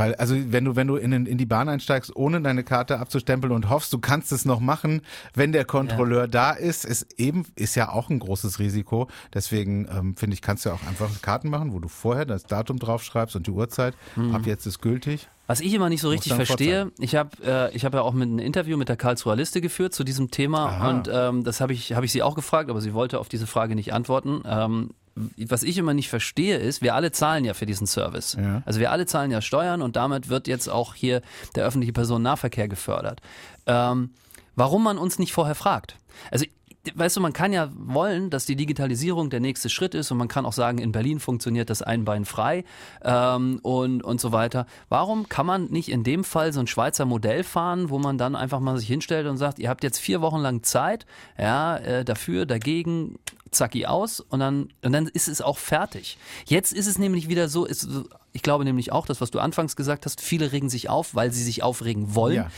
weil, 0.00 0.14
also 0.14 0.34
wenn 0.34 0.64
du, 0.64 0.76
wenn 0.76 0.86
du 0.86 0.96
in, 0.96 1.12
in 1.26 1.36
die 1.36 1.44
Bahn 1.44 1.68
einsteigst, 1.68 2.16
ohne 2.16 2.40
deine 2.40 2.64
Karte 2.64 2.98
abzustempeln 2.98 3.52
und 3.52 3.68
hoffst, 3.68 3.92
du 3.92 3.98
kannst 3.98 4.32
es 4.32 4.46
noch 4.46 4.58
machen, 4.58 5.02
wenn 5.34 5.52
der 5.52 5.66
Kontrolleur 5.66 6.26
da 6.26 6.52
ist, 6.52 6.86
ist 6.86 7.20
eben, 7.20 7.44
ist 7.54 7.74
ja 7.74 7.92
auch 7.92 8.08
ein 8.08 8.18
großes 8.18 8.58
Risiko. 8.58 9.08
Deswegen 9.34 9.86
ähm, 9.94 10.16
finde 10.16 10.32
ich, 10.32 10.40
kannst 10.40 10.64
du 10.64 10.70
ja 10.70 10.74
auch 10.74 10.86
einfach 10.86 11.20
Karten 11.20 11.50
machen, 11.50 11.74
wo 11.74 11.80
du 11.80 11.88
vorher 11.88 12.24
das 12.24 12.44
Datum 12.44 12.78
draufschreibst 12.78 13.36
und 13.36 13.46
die 13.46 13.50
Uhrzeit. 13.50 13.94
Mhm. 14.16 14.34
Ab 14.34 14.46
jetzt 14.46 14.64
ist 14.64 14.80
gültig. 14.80 15.28
Was 15.50 15.60
ich 15.60 15.74
immer 15.74 15.88
nicht 15.88 16.00
so 16.00 16.08
richtig 16.08 16.32
verstehe, 16.32 16.92
ich 16.98 17.16
habe 17.16 17.30
äh, 17.44 17.74
ich 17.74 17.84
hab 17.84 17.92
ja 17.92 18.02
auch 18.02 18.14
mit 18.14 18.28
einem 18.28 18.38
Interview 18.38 18.76
mit 18.76 18.88
der 18.88 18.96
Karlsruher 18.96 19.34
Liste 19.34 19.60
geführt 19.60 19.92
zu 19.92 20.04
diesem 20.04 20.30
Thema 20.30 20.66
Aha. 20.66 20.90
und 20.90 21.10
ähm, 21.12 21.42
das 21.42 21.60
habe 21.60 21.72
ich, 21.72 21.92
hab 21.92 22.04
ich 22.04 22.12
sie 22.12 22.22
auch 22.22 22.36
gefragt, 22.36 22.70
aber 22.70 22.80
sie 22.80 22.94
wollte 22.94 23.18
auf 23.18 23.28
diese 23.28 23.48
Frage 23.48 23.74
nicht 23.74 23.92
antworten. 23.92 24.42
Ähm, 24.46 24.90
was 25.14 25.62
ich 25.62 25.78
immer 25.78 25.94
nicht 25.94 26.08
verstehe, 26.08 26.56
ist, 26.56 26.82
wir 26.82 26.94
alle 26.94 27.12
zahlen 27.12 27.44
ja 27.44 27.54
für 27.54 27.66
diesen 27.66 27.86
Service. 27.86 28.36
Ja. 28.40 28.62
Also 28.64 28.80
wir 28.80 28.90
alle 28.90 29.06
zahlen 29.06 29.30
ja 29.30 29.40
Steuern 29.40 29.82
und 29.82 29.96
damit 29.96 30.28
wird 30.28 30.46
jetzt 30.46 30.68
auch 30.68 30.94
hier 30.94 31.22
der 31.56 31.64
öffentliche 31.64 31.92
Personennahverkehr 31.92 32.68
gefördert. 32.68 33.20
Ähm, 33.66 34.10
warum 34.56 34.84
man 34.84 34.98
uns 34.98 35.18
nicht 35.18 35.32
vorher 35.32 35.54
fragt? 35.54 35.96
Also 36.30 36.46
weißt 36.94 37.16
du, 37.16 37.20
man 37.20 37.32
kann 37.32 37.52
ja 37.52 37.68
wollen, 37.74 38.30
dass 38.30 38.46
die 38.46 38.56
Digitalisierung 38.56 39.30
der 39.30 39.40
nächste 39.40 39.68
Schritt 39.68 39.94
ist 39.94 40.10
und 40.10 40.18
man 40.18 40.28
kann 40.28 40.46
auch 40.46 40.52
sagen, 40.52 40.78
in 40.78 40.92
Berlin 40.92 41.20
funktioniert 41.20 41.68
das 41.68 41.82
einbeinfrei 41.82 42.64
ähm, 43.02 43.58
und, 43.62 44.02
und 44.02 44.20
so 44.20 44.32
weiter. 44.32 44.66
Warum 44.88 45.28
kann 45.28 45.46
man 45.46 45.66
nicht 45.66 45.90
in 45.90 46.04
dem 46.04 46.24
Fall 46.24 46.52
so 46.52 46.60
ein 46.60 46.66
Schweizer 46.66 47.04
Modell 47.04 47.44
fahren, 47.44 47.90
wo 47.90 47.98
man 47.98 48.16
dann 48.16 48.34
einfach 48.34 48.60
mal 48.60 48.78
sich 48.78 48.88
hinstellt 48.88 49.26
und 49.26 49.36
sagt, 49.36 49.58
ihr 49.58 49.68
habt 49.68 49.84
jetzt 49.84 49.98
vier 49.98 50.20
Wochen 50.20 50.38
lang 50.38 50.62
Zeit, 50.62 51.04
ja, 51.38 51.76
äh, 51.76 52.04
dafür, 52.04 52.46
dagegen, 52.46 53.18
zacki 53.50 53.86
aus 53.86 54.20
und 54.20 54.40
dann, 54.40 54.68
und 54.82 54.92
dann 54.92 55.06
ist 55.06 55.28
es 55.28 55.40
auch 55.40 55.58
fertig. 55.58 56.18
Jetzt 56.46 56.72
ist 56.72 56.86
es 56.86 56.98
nämlich 56.98 57.28
wieder 57.28 57.48
so, 57.48 57.64
ist, 57.64 57.88
ich 58.32 58.42
glaube 58.42 58.64
nämlich 58.64 58.92
auch, 58.92 59.06
das, 59.06 59.20
was 59.20 59.30
du 59.30 59.40
anfangs 59.40 59.76
gesagt 59.76 60.06
hast, 60.06 60.20
viele 60.20 60.52
regen 60.52 60.70
sich 60.70 60.88
auf, 60.88 61.14
weil 61.14 61.32
sie 61.32 61.42
sich 61.42 61.62
aufregen 61.62 62.14
wollen. 62.14 62.36
Ja. 62.36 62.50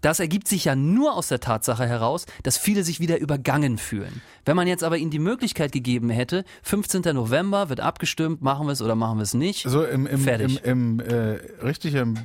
Das 0.00 0.18
ergibt 0.20 0.48
sich 0.48 0.64
ja 0.64 0.74
nur 0.74 1.14
aus 1.14 1.28
der 1.28 1.40
Tatsache 1.40 1.86
heraus, 1.86 2.26
dass 2.42 2.58
viele 2.58 2.82
sich 2.82 3.00
wieder 3.00 3.18
übergangen 3.18 3.78
fühlen. 3.78 4.22
Wenn 4.44 4.56
man 4.56 4.66
jetzt 4.66 4.82
aber 4.82 4.98
ihnen 4.98 5.10
die 5.10 5.18
Möglichkeit 5.18 5.72
gegeben 5.72 6.10
hätte, 6.10 6.44
15. 6.62 7.02
November 7.14 7.68
wird 7.68 7.80
abgestimmt, 7.80 8.42
machen 8.42 8.66
wir 8.66 8.72
es 8.72 8.82
oder 8.82 8.94
machen 8.94 9.18
wir 9.18 9.22
es 9.22 9.34
nicht. 9.34 9.68
So 9.68 9.84
im, 9.84 10.06
im, 10.06 10.14
im, 10.14 10.20
Fertig. 10.20 10.64
im 10.64 11.00
äh, 11.00 11.38
richtig 11.62 11.94
im, 11.94 12.18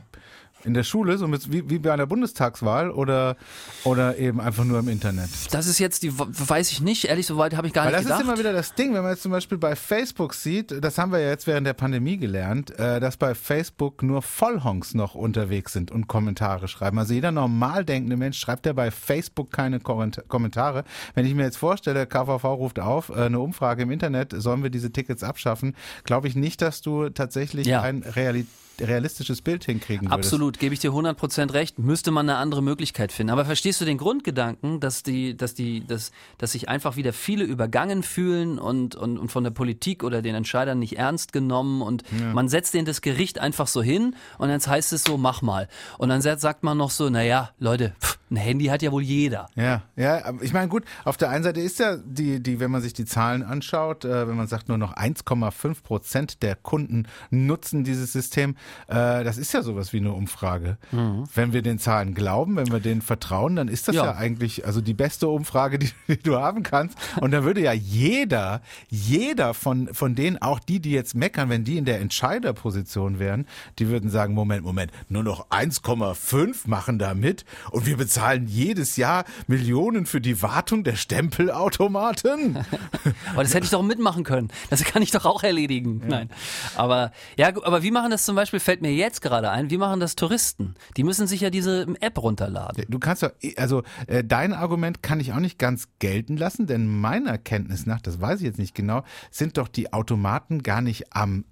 in 0.66 0.74
der 0.74 0.84
Schule, 0.84 1.18
so 1.18 1.28
mit, 1.28 1.52
wie, 1.52 1.70
wie 1.70 1.80
bei 1.80 1.94
einer 1.94 2.06
Bundestagswahl 2.08 2.92
oder, 2.92 3.36
oder 3.84 4.18
eben 4.18 4.42
einfach 4.42 4.64
nur 4.66 4.80
im 4.80 4.88
Internet. 4.90 5.30
Das 5.52 5.68
ist 5.68 5.80
jetzt 5.80 6.04
die, 6.04 6.12
weiß 6.18 6.72
ich 6.72 6.82
nicht, 6.82 7.06
ehrlich, 7.06 7.26
so 7.28 7.38
weit 7.38 7.56
habe 7.56 7.68
ich 7.68 7.74
gar 7.74 7.86
Weil 7.86 7.92
nicht 7.94 8.00
das 8.00 8.06
gedacht. 8.06 8.20
ist 8.22 8.28
immer 8.28 8.38
wieder 8.40 8.54
das 8.54 8.74
Ding, 8.76 8.94
wenn 8.94 9.02
man 9.04 9.12
jetzt 9.12 9.24
zum 9.24 9.32
Beispiel 9.32 9.58
bei 9.58 9.76
Facebook 9.76 10.34
sieht, 10.34 10.84
das 10.84 10.98
haben 10.98 11.12
wir 11.12 11.20
ja 11.20 11.30
jetzt 11.30 11.48
während 11.48 11.68
der 11.68 11.74
Pandemie 11.74 12.18
gelernt, 12.18 12.78
äh, 12.80 13.00
dass 13.00 13.18
bei 13.18 13.36
Facebook 13.36 14.04
nur 14.04 14.22
Vollhonks 14.22 14.94
noch 14.94 15.16
unterwegs 15.16 15.74
sind 15.74 15.92
und 15.92 16.08
Kommentare 16.08 16.68
schreiben. 16.68 16.98
Also 17.00 17.14
jeder 17.14 17.32
normal 17.32 17.86
denkende 17.86 18.18
Mensch 18.18 18.40
schreibt 18.40 18.66
ja 18.66 18.74
bei 18.74 18.92
Facebook 18.92 19.52
keine 19.52 19.80
Komment- 19.80 20.24
Kommentare. 20.28 20.84
Wenn 21.14 21.26
ich 21.26 21.36
mir 21.36 21.44
jetzt 21.44 21.58
vorstelle, 21.58 22.06
KVV 22.08 22.44
ruft 22.46 22.80
auf, 22.80 23.10
äh, 23.10 23.14
eine 23.26 23.40
Umfrage 23.40 23.84
im 23.84 23.92
Internet, 23.92 24.34
sollen 24.36 24.64
wir 24.64 24.70
diese 24.70 24.92
Tickets 24.92 25.24
abschaffen, 25.24 25.76
glaube 26.04 26.28
ich 26.28 26.36
nicht, 26.36 26.62
dass 26.62 26.82
du 26.82 27.10
tatsächlich 27.10 27.68
Ja. 27.68 27.82
ein 27.82 28.04
Reali 28.04 28.46
realistisches 28.80 29.42
Bild 29.42 29.66
hinkriegen 29.66 30.08
würdest. 30.08 30.14
Absolut, 30.14 30.60
gebe 30.60 30.74
ich 30.74 30.80
dir 30.80 30.92
100% 30.92 31.54
recht. 31.54 31.80
Müsste 31.80 32.12
man 32.12 32.30
eine 32.30 32.38
andere 32.38 32.62
Möglichkeit 32.62 33.12
finden. 33.12 33.32
Aber 33.32 33.46
verstehst 33.46 33.82
du 33.82 33.86
den 33.86 33.98
Grundgedanken, 33.98 34.80
dass 34.80 35.04
die, 35.04 35.36
dass 35.38 35.54
die, 35.54 35.86
dass, 35.86 36.12
dass 36.38 36.52
sich 36.52 36.70
einfach 36.70 36.96
wieder 36.96 37.14
viele 37.14 37.44
übergangen 37.44 38.04
fühlen 38.04 38.60
und, 38.60 38.96
und, 38.96 39.18
und 39.18 39.32
von 39.32 39.44
der 39.44 39.52
Politik 39.52 40.04
oder 40.04 40.22
den 40.22 40.36
Entscheidern 40.36 40.80
nicht 40.80 40.98
ernst 40.98 41.34
genommen 41.34 41.82
und 41.82 42.04
man 42.34 42.50
setzt 42.50 42.74
denen 42.74 42.86
das 42.86 43.02
Gericht 43.02 43.40
einfach 43.40 43.68
so 43.68 43.82
hin 43.82 44.16
und 44.38 44.50
dann 44.50 44.62
heißt 44.66 44.94
es 44.94 45.04
so, 45.04 45.18
mach 45.18 45.42
mal. 45.42 45.68
Und 45.98 46.10
dann 46.10 46.22
sagt 46.22 46.64
man 46.64 46.78
noch 46.78 46.92
so, 46.92 47.10
naja, 47.10 47.52
Leute, 47.60 47.96
pff, 48.02 48.18
ein 48.32 48.38
Handy 48.38 48.66
hat 48.66 48.82
ja 48.82 48.92
wohl 48.92 49.04
jeder. 49.04 49.48
Ja, 49.56 49.84
ja, 49.96 50.34
ich 50.42 50.52
meine, 50.52 50.68
gut, 50.68 50.84
auf 51.04 51.16
der 51.16 51.30
einen 51.30 51.44
Seite 51.44 51.62
ist 51.62 51.80
ja 51.80 51.98
die, 51.98 52.42
die, 52.42 52.60
wenn 52.60 52.72
man 52.72 52.82
sich 52.82 52.94
die 52.94 53.06
Zahlen 53.06 53.44
anschaut, 53.44 54.04
äh, 54.04 54.28
wenn 54.28 54.36
man 54.36 54.48
sagt, 54.48 54.68
nur 54.68 54.80
noch 54.80 54.96
1,5 54.98 55.84
Prozent 55.84 56.42
der 56.42 56.56
Kunden 56.56 57.08
nutzen 57.30 57.84
dieses 57.84 58.12
System, 58.12 58.56
äh, 58.88 59.24
das 59.24 59.38
ist 59.38 59.54
ja 59.54 59.62
sowas 59.62 59.94
wie 59.94 59.98
eine 59.98 60.12
Umfrage. 60.12 60.78
Wenn 60.92 61.54
wir 61.54 61.62
den 61.62 61.78
Zahlen 61.78 62.16
glauben, 62.16 62.56
wenn 62.56 62.72
wir 62.72 62.80
denen 62.80 63.02
vertrauen, 63.04 63.56
dann 63.56 63.68
ist 63.68 63.88
das 63.88 63.96
ja, 63.96 64.06
Ja. 64.06 64.16
eigentlich 64.16 64.66
also 64.66 64.82
die 64.82 64.94
beste 64.96 65.28
Umfrage, 65.28 65.78
die, 65.78 65.92
die 66.08 66.18
du 66.18 66.36
haben 66.38 66.64
kannst. 66.64 66.98
Und 67.22 67.32
da 67.32 67.44
würde 67.44 67.62
ja 67.62 67.74
jeder, 67.74 68.62
jeder 68.90 69.54
von, 69.54 69.94
von 69.94 70.16
denen, 70.16 70.42
auch 70.42 70.60
die, 70.60 70.80
die 70.80 70.92
jetzt 70.92 71.14
meckern, 71.16 71.50
wenn 71.50 71.64
die 71.64 71.78
in 71.78 71.86
der 71.86 72.00
Entscheiderposition 72.02 73.20
wären, 73.20 73.46
die 73.78 73.88
würden 73.90 74.10
sagen, 74.10 74.34
Moment, 74.34 74.64
Moment, 74.64 74.92
nur 75.10 75.24
noch 75.24 75.50
1,5 75.50 76.68
machen 76.68 76.98
da 77.00 77.14
mit 77.14 77.46
und 77.72 77.86
wir 77.86 77.98
bezahlen 77.98 78.15
jedes 78.48 78.98
Jahr 78.98 79.26
Millionen 79.48 80.06
für 80.06 80.22
die 80.22 80.42
Wartung 80.42 80.84
der 80.84 80.96
Stempelautomaten. 80.96 82.58
Aber 83.34 83.44
das 83.44 83.54
hätte 83.54 83.66
ich 83.66 83.72
doch 83.72 83.84
mitmachen 83.84 84.24
können. 84.24 84.50
Das 84.70 84.84
kann 84.84 85.02
ich 85.02 85.12
doch 85.12 85.26
auch 85.26 85.44
erledigen. 85.44 86.02
Nein. 86.08 86.30
Aber 86.76 87.12
ja, 87.38 87.48
aber 87.64 87.84
wie 87.84 87.92
machen 87.92 88.12
das 88.12 88.26
zum 88.26 88.36
Beispiel, 88.36 88.60
fällt 88.60 88.82
mir 88.82 88.94
jetzt 88.94 89.22
gerade 89.22 89.50
ein, 89.50 89.70
wie 89.70 89.78
machen 89.78 90.00
das 90.00 90.16
Touristen? 90.16 90.76
Die 90.98 91.04
müssen 91.04 91.28
sich 91.28 91.42
ja 91.42 91.50
diese 91.50 91.88
App 92.00 92.22
runterladen. 92.22 92.86
Du 92.90 93.00
kannst 93.00 93.24
doch, 93.24 93.32
also 93.58 93.84
äh, 94.08 94.24
dein 94.24 94.54
Argument 94.54 95.04
kann 95.04 95.20
ich 95.20 95.34
auch 95.34 95.40
nicht 95.40 95.60
ganz 95.60 95.88
gelten 96.00 96.38
lassen, 96.38 96.68
denn 96.68 96.88
meiner 96.88 97.38
Kenntnis 97.38 97.86
nach, 97.86 98.02
das 98.02 98.22
weiß 98.22 98.40
ich 98.40 98.46
jetzt 98.46 98.60
nicht 98.60 98.76
genau, 98.76 99.04
sind 99.32 99.58
doch 99.58 99.68
die 99.68 99.94
Automaten 99.94 100.64
gar 100.64 100.82
nicht 100.82 101.16
am, 101.16 101.46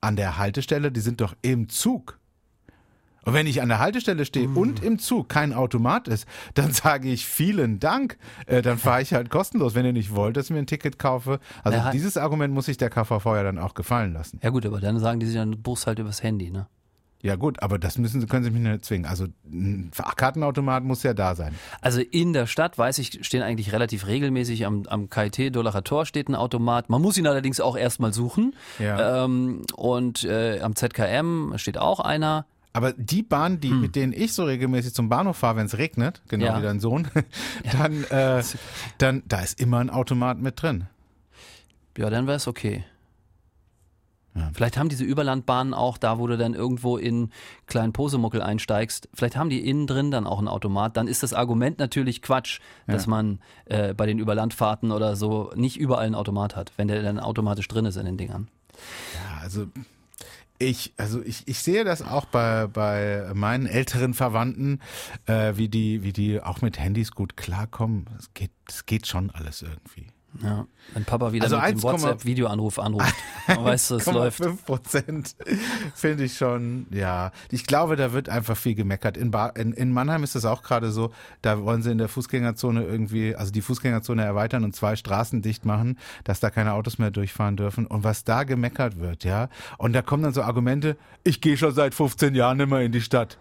an 0.00 0.16
der 0.16 0.38
Haltestelle, 0.38 0.92
die 0.92 1.00
sind 1.00 1.20
doch 1.20 1.34
im 1.42 1.68
Zug. 1.68 2.18
Und 3.24 3.34
wenn 3.34 3.46
ich 3.46 3.62
an 3.62 3.68
der 3.68 3.78
Haltestelle 3.78 4.24
stehe 4.24 4.48
und 4.48 4.82
im 4.82 4.98
Zug 4.98 5.28
kein 5.28 5.52
Automat 5.52 6.08
ist, 6.08 6.26
dann 6.54 6.72
sage 6.72 7.08
ich 7.08 7.26
vielen 7.26 7.80
Dank. 7.80 8.18
Äh, 8.46 8.62
dann 8.62 8.78
fahre 8.78 9.02
ich 9.02 9.12
halt 9.14 9.30
kostenlos, 9.30 9.74
wenn 9.74 9.84
ihr 9.86 9.92
nicht 9.92 10.14
wollt, 10.14 10.36
dass 10.36 10.46
ich 10.46 10.50
mir 10.50 10.58
ein 10.58 10.66
Ticket 10.66 10.98
kaufe. 10.98 11.40
Also 11.62 11.78
Ja. 11.78 11.90
dieses 11.90 12.16
Argument 12.16 12.52
muss 12.54 12.66
sich 12.66 12.76
der 12.76 12.90
KVV 12.90 13.24
ja 13.26 13.42
dann 13.42 13.58
auch 13.58 13.74
gefallen 13.74 14.12
lassen. 14.12 14.40
Ja 14.42 14.50
gut, 14.50 14.66
aber 14.66 14.80
dann 14.80 14.98
sagen 14.98 15.20
die 15.20 15.26
sich 15.26 15.36
dann, 15.36 15.52
du 15.52 15.58
buchst 15.58 15.86
halt 15.86 15.98
übers 15.98 16.22
Handy, 16.22 16.50
ne? 16.50 16.66
Ja 17.22 17.36
gut, 17.36 17.62
aber 17.62 17.78
das 17.78 17.96
müssen 17.96 18.20
sie, 18.20 18.26
können 18.26 18.44
sie 18.44 18.50
mich 18.50 18.60
nicht 18.60 18.84
zwingen. 18.84 19.06
Also 19.06 19.28
ein 19.50 19.90
Kartenautomat 20.16 20.84
muss 20.84 21.02
ja 21.04 21.14
da 21.14 21.34
sein. 21.34 21.54
Also 21.80 22.00
in 22.02 22.34
der 22.34 22.46
Stadt, 22.46 22.76
weiß 22.76 22.98
ich, 22.98 23.24
stehen 23.26 23.40
eigentlich 23.42 23.72
relativ 23.72 24.06
regelmäßig 24.06 24.66
am, 24.66 24.82
am 24.88 25.08
KIT 25.08 25.56
Dolacher 25.56 25.82
Tor 25.84 26.04
steht 26.04 26.28
ein 26.28 26.34
Automat. 26.34 26.90
Man 26.90 27.00
muss 27.00 27.16
ihn 27.16 27.26
allerdings 27.26 27.60
auch 27.60 27.78
erstmal 27.78 28.12
suchen. 28.12 28.54
Ja. 28.78 29.24
Ähm, 29.24 29.62
und 29.74 30.24
äh, 30.24 30.60
am 30.60 30.76
ZKM 30.76 31.54
steht 31.56 31.78
auch 31.78 32.00
einer. 32.00 32.44
Aber 32.74 32.92
die 32.92 33.22
Bahn, 33.22 33.60
die, 33.60 33.70
mit 33.70 33.94
denen 33.96 34.12
ich 34.12 34.32
so 34.34 34.44
regelmäßig 34.44 34.92
zum 34.94 35.08
Bahnhof 35.08 35.36
fahre, 35.38 35.56
wenn 35.56 35.66
es 35.66 35.78
regnet, 35.78 36.20
genau 36.28 36.46
Hm. 36.48 36.52
Ja. 36.54 36.58
wie 36.58 36.62
dein 36.64 36.80
Sohn, 36.80 37.08
dann, 37.72 38.04
äh, 38.04 38.42
dann, 38.98 39.22
da 39.26 39.40
ist 39.40 39.60
immer 39.60 39.78
ein 39.78 39.90
Automat 39.90 40.38
mit 40.40 40.60
drin. 40.60 40.88
Ja, 41.96 42.10
dann 42.10 42.26
wäre 42.26 42.36
es 42.36 42.46
okay. 42.48 42.84
Vielleicht 44.52 44.76
haben 44.76 44.88
diese 44.88 45.04
Überlandbahnen 45.04 45.74
auch 45.74 45.96
da, 45.96 46.18
wo 46.18 46.26
du 46.26 46.36
dann 46.36 46.54
irgendwo 46.54 46.96
in 46.96 47.30
kleinen 47.68 47.92
Posemuckel 47.92 48.42
einsteigst, 48.42 49.08
vielleicht 49.14 49.36
haben 49.36 49.48
die 49.48 49.64
innen 49.64 49.86
drin 49.86 50.10
dann 50.10 50.26
auch 50.26 50.38
einen 50.38 50.48
Automat. 50.48 50.96
Dann 50.96 51.06
ist 51.06 51.22
das 51.22 51.32
Argument 51.32 51.78
natürlich 51.78 52.20
Quatsch, 52.20 52.58
dass 52.88 53.06
man 53.06 53.38
äh, 53.66 53.94
bei 53.94 54.06
den 54.06 54.18
Überlandfahrten 54.18 54.90
oder 54.90 55.14
so 55.14 55.52
nicht 55.54 55.78
überall 55.78 56.06
einen 56.06 56.16
Automat 56.16 56.56
hat, 56.56 56.72
wenn 56.76 56.88
der 56.88 57.00
dann 57.04 57.20
automatisch 57.20 57.68
drin 57.68 57.84
ist 57.84 57.94
in 57.94 58.06
den 58.06 58.16
Dingern. 58.16 58.48
Ja, 59.14 59.40
also 59.40 59.68
ich, 60.58 60.94
also 60.96 61.22
ich, 61.22 61.46
ich 61.46 61.58
sehe 61.58 61.84
das 61.84 62.02
auch 62.02 62.26
bei, 62.26 62.66
bei 62.66 63.32
meinen 63.34 63.66
älteren 63.66 64.14
Verwandten, 64.14 64.80
äh, 65.26 65.56
wie 65.56 65.68
die, 65.68 66.02
wie 66.02 66.12
die 66.12 66.40
auch 66.40 66.62
mit 66.62 66.78
Handys 66.78 67.10
gut 67.10 67.36
klarkommen. 67.36 68.08
Es 68.18 68.32
geht, 68.34 68.52
es 68.68 68.86
geht 68.86 69.06
schon 69.06 69.30
alles 69.30 69.62
irgendwie. 69.62 70.13
Ja, 70.42 70.66
wenn 70.92 71.04
Papa 71.04 71.32
wieder 71.32 71.44
Also 71.44 71.56
mit 71.56 71.66
dem 71.70 71.78
1,- 71.78 71.82
WhatsApp-Videoanruf 71.84 72.78
anruft, 72.80 73.14
dann 73.46 73.64
weißt 73.64 73.92
du, 73.92 73.94
es 73.96 74.06
läuft. 74.06 74.38
5 74.38 74.64
Prozent 74.64 75.36
finde 75.94 76.24
ich 76.24 76.36
schon, 76.36 76.86
ja. 76.90 77.30
Ich 77.50 77.66
glaube, 77.66 77.94
da 77.96 78.12
wird 78.12 78.28
einfach 78.28 78.56
viel 78.56 78.74
gemeckert. 78.74 79.16
In, 79.16 79.30
ba 79.30 79.48
in, 79.48 79.72
in 79.72 79.92
Mannheim 79.92 80.24
ist 80.24 80.34
das 80.34 80.44
auch 80.44 80.62
gerade 80.62 80.90
so, 80.90 81.12
da 81.42 81.62
wollen 81.62 81.82
sie 81.82 81.92
in 81.92 81.98
der 81.98 82.08
Fußgängerzone 82.08 82.82
irgendwie, 82.82 83.36
also 83.36 83.52
die 83.52 83.62
Fußgängerzone 83.62 84.24
erweitern 84.24 84.64
und 84.64 84.74
zwei 84.74 84.96
Straßen 84.96 85.40
dicht 85.40 85.64
machen, 85.64 85.98
dass 86.24 86.40
da 86.40 86.50
keine 86.50 86.72
Autos 86.72 86.98
mehr 86.98 87.12
durchfahren 87.12 87.56
dürfen. 87.56 87.86
Und 87.86 88.02
was 88.02 88.24
da 88.24 88.42
gemeckert 88.42 88.98
wird, 88.98 89.24
ja. 89.24 89.48
Und 89.78 89.92
da 89.92 90.02
kommen 90.02 90.24
dann 90.24 90.34
so 90.34 90.42
Argumente, 90.42 90.96
ich 91.22 91.40
gehe 91.40 91.56
schon 91.56 91.72
seit 91.72 91.94
15 91.94 92.34
Jahren 92.34 92.58
immer 92.58 92.80
in 92.80 92.90
die 92.92 93.00
Stadt. 93.00 93.38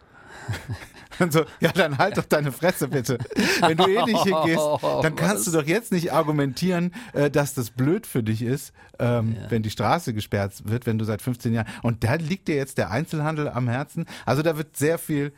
So, 1.30 1.46
ja, 1.60 1.72
dann 1.72 1.98
halt 1.98 2.18
doch 2.18 2.26
deine 2.26 2.52
Fresse 2.52 2.88
bitte. 2.88 3.18
Wenn 3.62 3.78
du 3.78 3.86
eh 3.86 4.04
nicht 4.04 4.24
hingehst, 4.24 4.64
dann 5.04 5.16
kannst 5.16 5.48
du 5.48 5.52
doch 5.52 5.66
jetzt 5.66 5.92
nicht 5.92 6.12
argumentieren, 6.12 6.92
äh, 7.14 7.30
dass 7.30 7.54
das 7.54 7.70
blöd 7.70 8.08
für 8.08 8.24
dich 8.24 8.42
ist, 8.42 8.74
ähm, 9.00 9.38
wenn 9.50 9.64
die 9.64 9.70
Straße 9.70 10.14
gesperrt 10.14 10.54
wird, 10.66 10.86
wenn 10.86 10.98
du 10.98 11.06
seit 11.06 11.22
15 11.22 11.54
Jahren. 11.54 11.68
Und 11.82 12.04
da 12.04 12.16
liegt 12.16 12.48
dir 12.48 12.56
jetzt 12.56 12.78
der 12.78 12.92
Einzelhandel 12.92 13.48
am 13.48 13.68
Herzen. 13.68 14.06
Also 14.26 14.42
da 14.42 14.58
wird 14.58 14.76
sehr 14.76 14.98
viel 14.98 15.34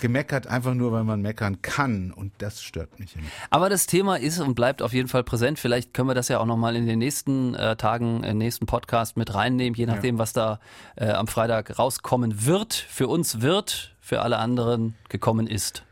gemeckert, 0.00 0.46
einfach 0.46 0.74
nur, 0.74 0.92
weil 0.92 1.04
man 1.04 1.22
meckern 1.22 1.62
kann. 1.62 2.10
Und 2.10 2.32
das 2.38 2.62
stört 2.62 2.98
mich. 2.98 3.16
immer. 3.16 3.24
Aber 3.50 3.70
das 3.70 3.86
Thema 3.86 4.16
ist 4.16 4.40
und 4.40 4.54
bleibt 4.54 4.82
auf 4.82 4.92
jeden 4.92 5.08
Fall 5.08 5.24
präsent. 5.24 5.58
Vielleicht 5.58 5.94
können 5.94 6.08
wir 6.08 6.14
das 6.14 6.28
ja 6.28 6.38
auch 6.38 6.46
nochmal 6.46 6.76
in 6.76 6.86
den 6.86 6.98
nächsten 6.98 7.54
äh, 7.54 7.76
Tagen, 7.76 8.24
im 8.24 8.38
nächsten 8.38 8.66
Podcast 8.66 9.16
mit 9.16 9.34
reinnehmen, 9.34 9.74
je 9.74 9.86
nachdem, 9.86 10.18
was 10.18 10.32
da 10.32 10.60
äh, 10.96 11.10
am 11.10 11.26
Freitag 11.26 11.78
rauskommen 11.78 12.44
wird. 12.44 12.74
Für 12.74 13.08
uns 13.08 13.40
wird, 13.40 13.93
für 14.04 14.20
alle 14.20 14.38
anderen 14.38 14.96
gekommen 15.08 15.46
ist. 15.46 15.82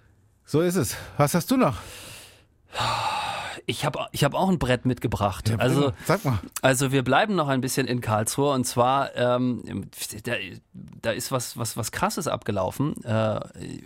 So 0.45 0.61
ist 0.61 0.76
es. 0.76 0.97
Was 1.16 1.33
hast 1.33 1.50
du 1.50 1.57
noch? 1.57 1.78
Ich 3.66 3.85
habe 3.85 4.07
ich 4.12 4.25
hab 4.25 4.35
auch 4.35 4.49
ein 4.49 4.59
Brett 4.59 4.85
mitgebracht. 4.87 5.50
Ja, 5.50 5.57
also. 5.57 5.92
Sag 6.04 6.25
mal. 6.25 6.38
also 6.62 6.92
wir 6.92 7.02
bleiben 7.02 7.35
noch 7.35 7.49
ein 7.49 7.61
bisschen 7.61 7.87
in 7.87 8.00
Karlsruhe 8.00 8.52
und 8.52 8.64
zwar 8.64 9.14
ähm, 9.16 9.88
da, 10.25 10.33
da 11.00 11.11
ist 11.11 11.31
was, 11.33 11.57
was, 11.57 11.76
was 11.76 11.92
krasses 11.92 12.26
abgelaufen. 12.26 13.02
Äh, 13.04 13.40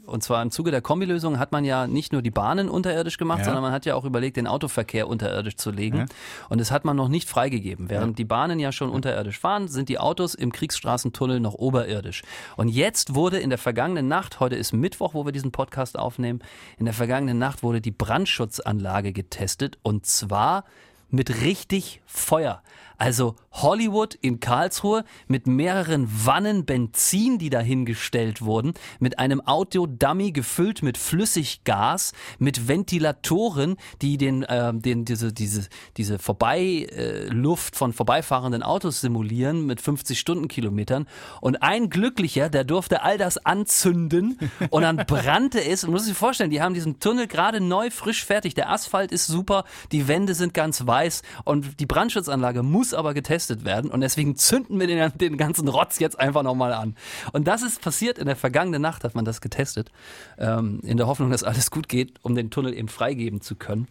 und 0.06 0.22
zwar 0.22 0.42
im 0.42 0.50
Zuge 0.50 0.70
der 0.70 0.80
Kombilösung 0.80 1.38
hat 1.38 1.52
man 1.52 1.64
ja 1.64 1.86
nicht 1.86 2.12
nur 2.12 2.22
die 2.22 2.30
Bahnen 2.30 2.68
unterirdisch 2.68 3.18
gemacht, 3.18 3.40
Ja. 3.40 3.44
sondern 3.46 3.62
man 3.62 3.72
hat 3.72 3.86
ja 3.86 3.94
auch 3.94 4.04
überlegt, 4.04 4.36
den 4.36 4.46
Autoverkehr 4.46 5.08
unterirdisch 5.08 5.56
zu 5.56 5.70
legen. 5.70 5.98
Ja. 5.98 6.06
Und 6.48 6.60
das 6.60 6.70
hat 6.70 6.84
man 6.84 6.96
noch 6.96 7.08
nicht 7.08 7.28
freigegeben. 7.28 7.90
Während 7.90 8.18
die 8.18 8.24
Bahnen 8.24 8.58
ja 8.58 8.72
schon 8.72 8.90
unterirdisch 8.90 9.38
fahren, 9.38 9.68
sind 9.68 9.88
die 9.88 9.98
Autos 9.98 10.34
im 10.34 10.52
Kriegsstraßentunnel 10.52 11.40
noch 11.40 11.54
oberirdisch. 11.54 12.22
Und 12.56 12.68
jetzt 12.68 13.14
wurde 13.14 13.38
in 13.38 13.50
der 13.50 13.58
vergangenen 13.58 14.08
Nacht, 14.08 14.40
heute 14.40 14.56
ist 14.56 14.72
Mittwoch, 14.72 15.14
wo 15.14 15.24
wir 15.24 15.32
diesen 15.32 15.52
Podcast 15.52 15.98
aufnehmen, 15.98 16.40
in 16.78 16.84
der 16.84 16.94
vergangenen 16.94 17.38
Nacht 17.38 17.62
wurde 17.62 17.80
die 17.80 17.90
Brandschutzanlage 17.90 19.12
getestet 19.12 19.65
und 19.82 20.06
zwar 20.06 20.64
mit 21.10 21.42
richtig 21.42 22.00
Feuer. 22.06 22.62
Also 22.98 23.36
Hollywood 23.52 24.14
in 24.14 24.40
Karlsruhe 24.40 25.04
mit 25.28 25.46
mehreren 25.46 26.08
Wannen 26.24 26.64
Benzin, 26.64 27.38
die 27.38 27.50
dahingestellt 27.50 28.42
wurden, 28.42 28.74
mit 28.98 29.18
einem 29.18 29.40
Autodummy 29.40 30.32
gefüllt 30.32 30.82
mit 30.82 30.98
Flüssiggas, 30.98 32.12
mit 32.38 32.68
Ventilatoren, 32.68 33.76
die 34.02 34.18
den, 34.18 34.42
äh, 34.42 34.72
den 34.74 35.04
diese 35.04 35.32
diese 35.32 35.68
diese 35.96 36.18
Vorbeiluft 36.18 37.76
von 37.76 37.92
vorbeifahrenden 37.92 38.62
Autos 38.62 39.00
simulieren 39.00 39.66
mit 39.66 39.80
50 39.80 40.18
Stundenkilometern. 40.18 41.06
Und 41.40 41.62
ein 41.62 41.90
Glücklicher, 41.90 42.48
der 42.48 42.64
durfte 42.64 43.02
all 43.02 43.18
das 43.18 43.38
anzünden 43.44 44.38
und 44.70 44.82
dann 44.82 44.96
brannte 44.96 45.62
es. 45.62 45.84
Und 45.84 45.90
muss 45.90 46.04
sich 46.04 46.16
vorstellen, 46.16 46.50
die 46.50 46.62
haben 46.62 46.74
diesen 46.74 47.00
Tunnel 47.00 47.26
gerade 47.26 47.60
neu 47.60 47.90
frisch 47.90 48.24
fertig. 48.24 48.54
Der 48.54 48.70
Asphalt 48.70 49.12
ist 49.12 49.26
super, 49.26 49.64
die 49.92 50.08
Wände 50.08 50.34
sind 50.34 50.54
ganz 50.54 50.86
weiß 50.86 51.22
und 51.44 51.80
die 51.80 51.86
Brandschutzanlage 51.86 52.62
muss 52.62 52.85
aber 52.94 53.14
getestet 53.14 53.64
werden. 53.64 53.90
Und 53.90 54.00
deswegen 54.00 54.36
zünden 54.36 54.78
wir 54.78 54.86
den, 54.86 55.12
den 55.18 55.36
ganzen 55.36 55.68
Rotz 55.68 55.98
jetzt 55.98 56.18
einfach 56.18 56.42
nochmal 56.42 56.72
an. 56.72 56.96
Und 57.32 57.46
das 57.46 57.62
ist 57.62 57.80
passiert 57.80 58.18
in 58.18 58.26
der 58.26 58.36
vergangenen 58.36 58.82
Nacht, 58.82 59.04
hat 59.04 59.14
man 59.14 59.24
das 59.24 59.40
getestet. 59.40 59.90
Ähm, 60.38 60.80
in 60.82 60.96
der 60.96 61.06
Hoffnung, 61.06 61.30
dass 61.30 61.42
alles 61.42 61.70
gut 61.70 61.88
geht, 61.88 62.14
um 62.22 62.34
den 62.34 62.50
Tunnel 62.50 62.74
eben 62.74 62.88
freigeben 62.88 63.40
zu 63.40 63.54
können. 63.54 63.88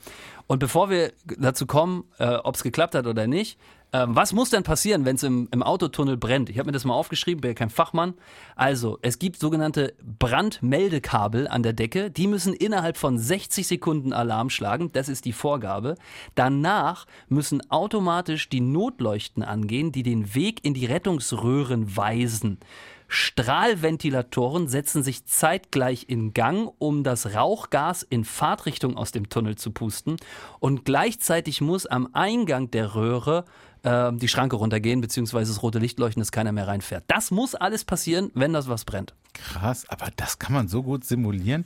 Und 0.48 0.60
bevor 0.60 0.90
wir 0.90 1.12
dazu 1.38 1.66
kommen, 1.66 2.04
äh, 2.20 2.36
ob 2.36 2.56
es 2.56 2.64
geklappt 2.64 2.96
hat 2.96 3.08
oder 3.08 3.28
nicht, 3.28 3.58
ähm, 3.96 4.14
was 4.14 4.34
muss 4.34 4.50
denn 4.50 4.64
passieren, 4.64 5.06
wenn 5.06 5.16
es 5.16 5.24
im, 5.24 5.48
im 5.52 5.64
Autotunnel 5.64 6.18
brennt? 6.18 6.50
Ich 6.50 6.60
habe 6.60 6.68
mir 6.68 6.74
das 6.74 6.84
mal 6.84 6.94
aufgeschrieben, 6.94 7.40
bin 7.40 7.52
ja 7.52 7.56
kein 7.56 7.70
Fachmann. 7.70 8.16
Also, 8.58 9.00
es 9.02 9.20
gibt 9.20 9.40
sogenannte 9.40 9.94
Brandmeldekabel 10.20 11.48
an 11.48 11.64
der 11.64 11.72
Decke. 11.72 12.12
Die 12.12 12.28
müssen 12.28 12.54
innerhalb 12.54 12.98
von 12.98 13.18
60 13.18 13.66
Sekunden 13.66 14.12
Alarm 14.12 14.50
schlagen. 14.50 14.92
Das 14.92 15.08
ist 15.08 15.24
die 15.24 15.32
Vorgabe. 15.32 15.96
Danach 16.36 17.06
müssen 17.30 17.72
automatisch 17.72 18.50
die 18.50 18.60
Notleuchten 18.60 19.44
angehen, 19.44 19.94
die 19.94 20.04
den 20.04 20.36
Weg 20.36 20.66
in 20.66 20.74
die 20.74 20.88
Rettungsröhren 20.88 21.96
weisen. 21.96 22.60
Strahlventilatoren 23.08 24.68
setzen 24.68 25.04
sich 25.04 25.26
zeitgleich 25.26 26.06
in 26.10 26.34
Gang, 26.34 26.74
um 26.80 27.04
das 27.04 27.36
Rauchgas 27.36 28.04
in 28.04 28.26
Fahrtrichtung 28.26 28.98
aus 28.98 29.12
dem 29.12 29.30
Tunnel 29.30 29.56
zu 29.56 29.72
pusten. 29.72 30.18
Und 30.60 30.86
gleichzeitig 30.86 31.62
muss 31.62 31.86
am 31.86 32.10
Eingang 32.14 32.72
der 32.72 32.96
Röhre 32.96 33.46
äh, 33.86 34.12
die 34.14 34.28
Schranke 34.28 34.56
runtergehen, 34.56 35.02
beziehungsweise 35.02 35.54
das 35.54 35.62
rote 35.64 35.80
Licht 35.80 36.00
leuchten, 36.00 36.22
dass 36.22 36.32
keiner 36.32 36.52
mehr 36.52 36.68
reinfährt. 36.68 37.04
Das 37.08 37.32
muss 37.32 37.56
alles 37.56 37.86
passieren, 37.86 38.32
wenn 38.34 38.52
das 38.52 38.68
was 38.68 38.84
brennt. 38.84 39.14
Krass, 39.34 39.88
aber 39.90 40.08
das 40.16 40.40
kann 40.40 40.54
man 40.54 40.68
so 40.68 40.84
gut 40.84 41.06
simulieren. 41.06 41.66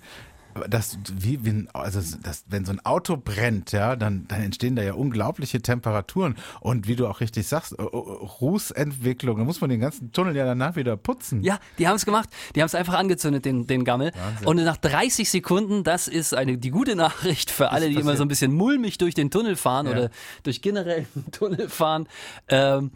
Das, 0.68 0.98
wie, 1.16 1.46
wenn, 1.46 1.70
also 1.74 2.02
das, 2.24 2.44
wenn 2.48 2.66
so 2.66 2.72
ein 2.72 2.84
Auto 2.86 3.18
brennt, 3.18 3.72
ja, 3.72 3.96
dann, 3.96 4.26
dann 4.28 4.42
entstehen 4.42 4.76
da 4.76 4.82
ja 4.82 4.94
unglaubliche 4.94 5.62
Temperaturen. 5.62 6.36
Und 6.60 6.88
wie 6.88 6.96
du 6.96 7.08
auch 7.08 7.20
richtig 7.22 7.48
sagst, 7.48 7.74
äh, 7.78 7.82
äh, 7.82 7.86
Rußentwicklung, 7.86 9.38
da 9.38 9.44
muss 9.44 9.62
man 9.62 9.70
den 9.70 9.80
ganzen 9.80 10.12
Tunnel 10.12 10.36
ja 10.36 10.46
danach 10.46 10.76
wieder 10.76 10.98
putzen. 10.98 11.44
Ja, 11.44 11.60
die 11.78 11.88
haben 11.88 11.96
es 11.96 12.06
gemacht. 12.06 12.30
Die 12.56 12.62
haben 12.62 12.66
es 12.68 12.76
einfach 12.76 12.96
angezündet, 12.96 13.46
den, 13.46 13.68
den 13.68 13.84
Gammel. 13.86 14.12
Wahnsinn. 14.16 14.48
Und 14.48 14.56
nach 14.64 14.78
30 14.78 15.30
Sekunden, 15.30 15.84
das 15.84 16.08
ist 16.08 16.34
eine, 16.34 16.58
die 16.58 16.72
gute 16.72 16.96
Nachricht 16.96 17.52
für 17.52 17.70
alle, 17.72 17.90
die 17.90 17.96
immer 17.96 18.16
so 18.18 18.24
ein 18.24 18.28
bisschen 18.28 18.54
mulmig 18.54 18.98
durch 18.98 19.14
den 19.14 19.30
Tunnel 19.32 19.56
fahren 19.56 19.86
Ja. 19.86 19.92
oder 19.94 20.10
durch 20.44 20.62
generell 20.62 21.06
den 21.16 21.32
Tunnel 21.32 21.70
fahren. 21.70 22.08
Ähm, 22.48 22.92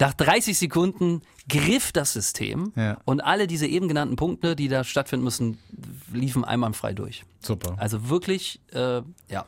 nach 0.00 0.14
30 0.14 0.58
Sekunden 0.58 1.22
griff 1.48 1.92
das 1.92 2.12
System 2.12 2.72
Ja. 2.76 2.98
und 3.04 3.20
alle 3.20 3.46
diese 3.46 3.66
eben 3.66 3.88
genannten 3.88 4.16
Punkte, 4.16 4.54
die 4.56 4.68
da 4.68 4.84
stattfinden 4.84 5.24
müssen, 5.24 5.58
liefen 6.12 6.44
einwandfrei 6.44 6.92
durch. 6.92 7.24
Super. 7.40 7.74
Also 7.78 8.08
wirklich, 8.08 8.60
äh, 8.72 9.02
ja. 9.28 9.44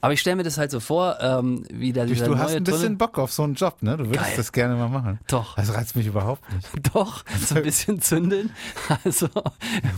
Aber 0.00 0.12
ich 0.12 0.20
stelle 0.20 0.36
mir 0.36 0.42
das 0.42 0.58
halt 0.58 0.70
so 0.70 0.80
vor, 0.80 1.18
ähm, 1.20 1.64
wie 1.72 1.92
da 1.92 2.04
dieser 2.04 2.26
Du 2.26 2.38
hast 2.38 2.54
ein 2.54 2.64
bisschen 2.64 2.80
Tunnel. 2.82 2.96
Bock 2.96 3.18
auf 3.18 3.32
so 3.32 3.42
einen 3.42 3.54
Job, 3.54 3.82
ne? 3.82 3.96
Du 3.96 4.06
würdest 4.06 4.24
Geil. 4.24 4.34
das 4.36 4.52
gerne 4.52 4.74
mal 4.76 4.88
machen. 4.88 5.18
Doch. 5.28 5.54
Das 5.56 5.72
reizt 5.74 5.96
mich 5.96 6.06
überhaupt 6.06 6.42
nicht. 6.54 6.68
Doch, 6.94 7.24
so 7.46 7.54
ein 7.56 7.62
bisschen 7.62 8.00
zündeln. 8.00 8.50
Also 9.04 9.28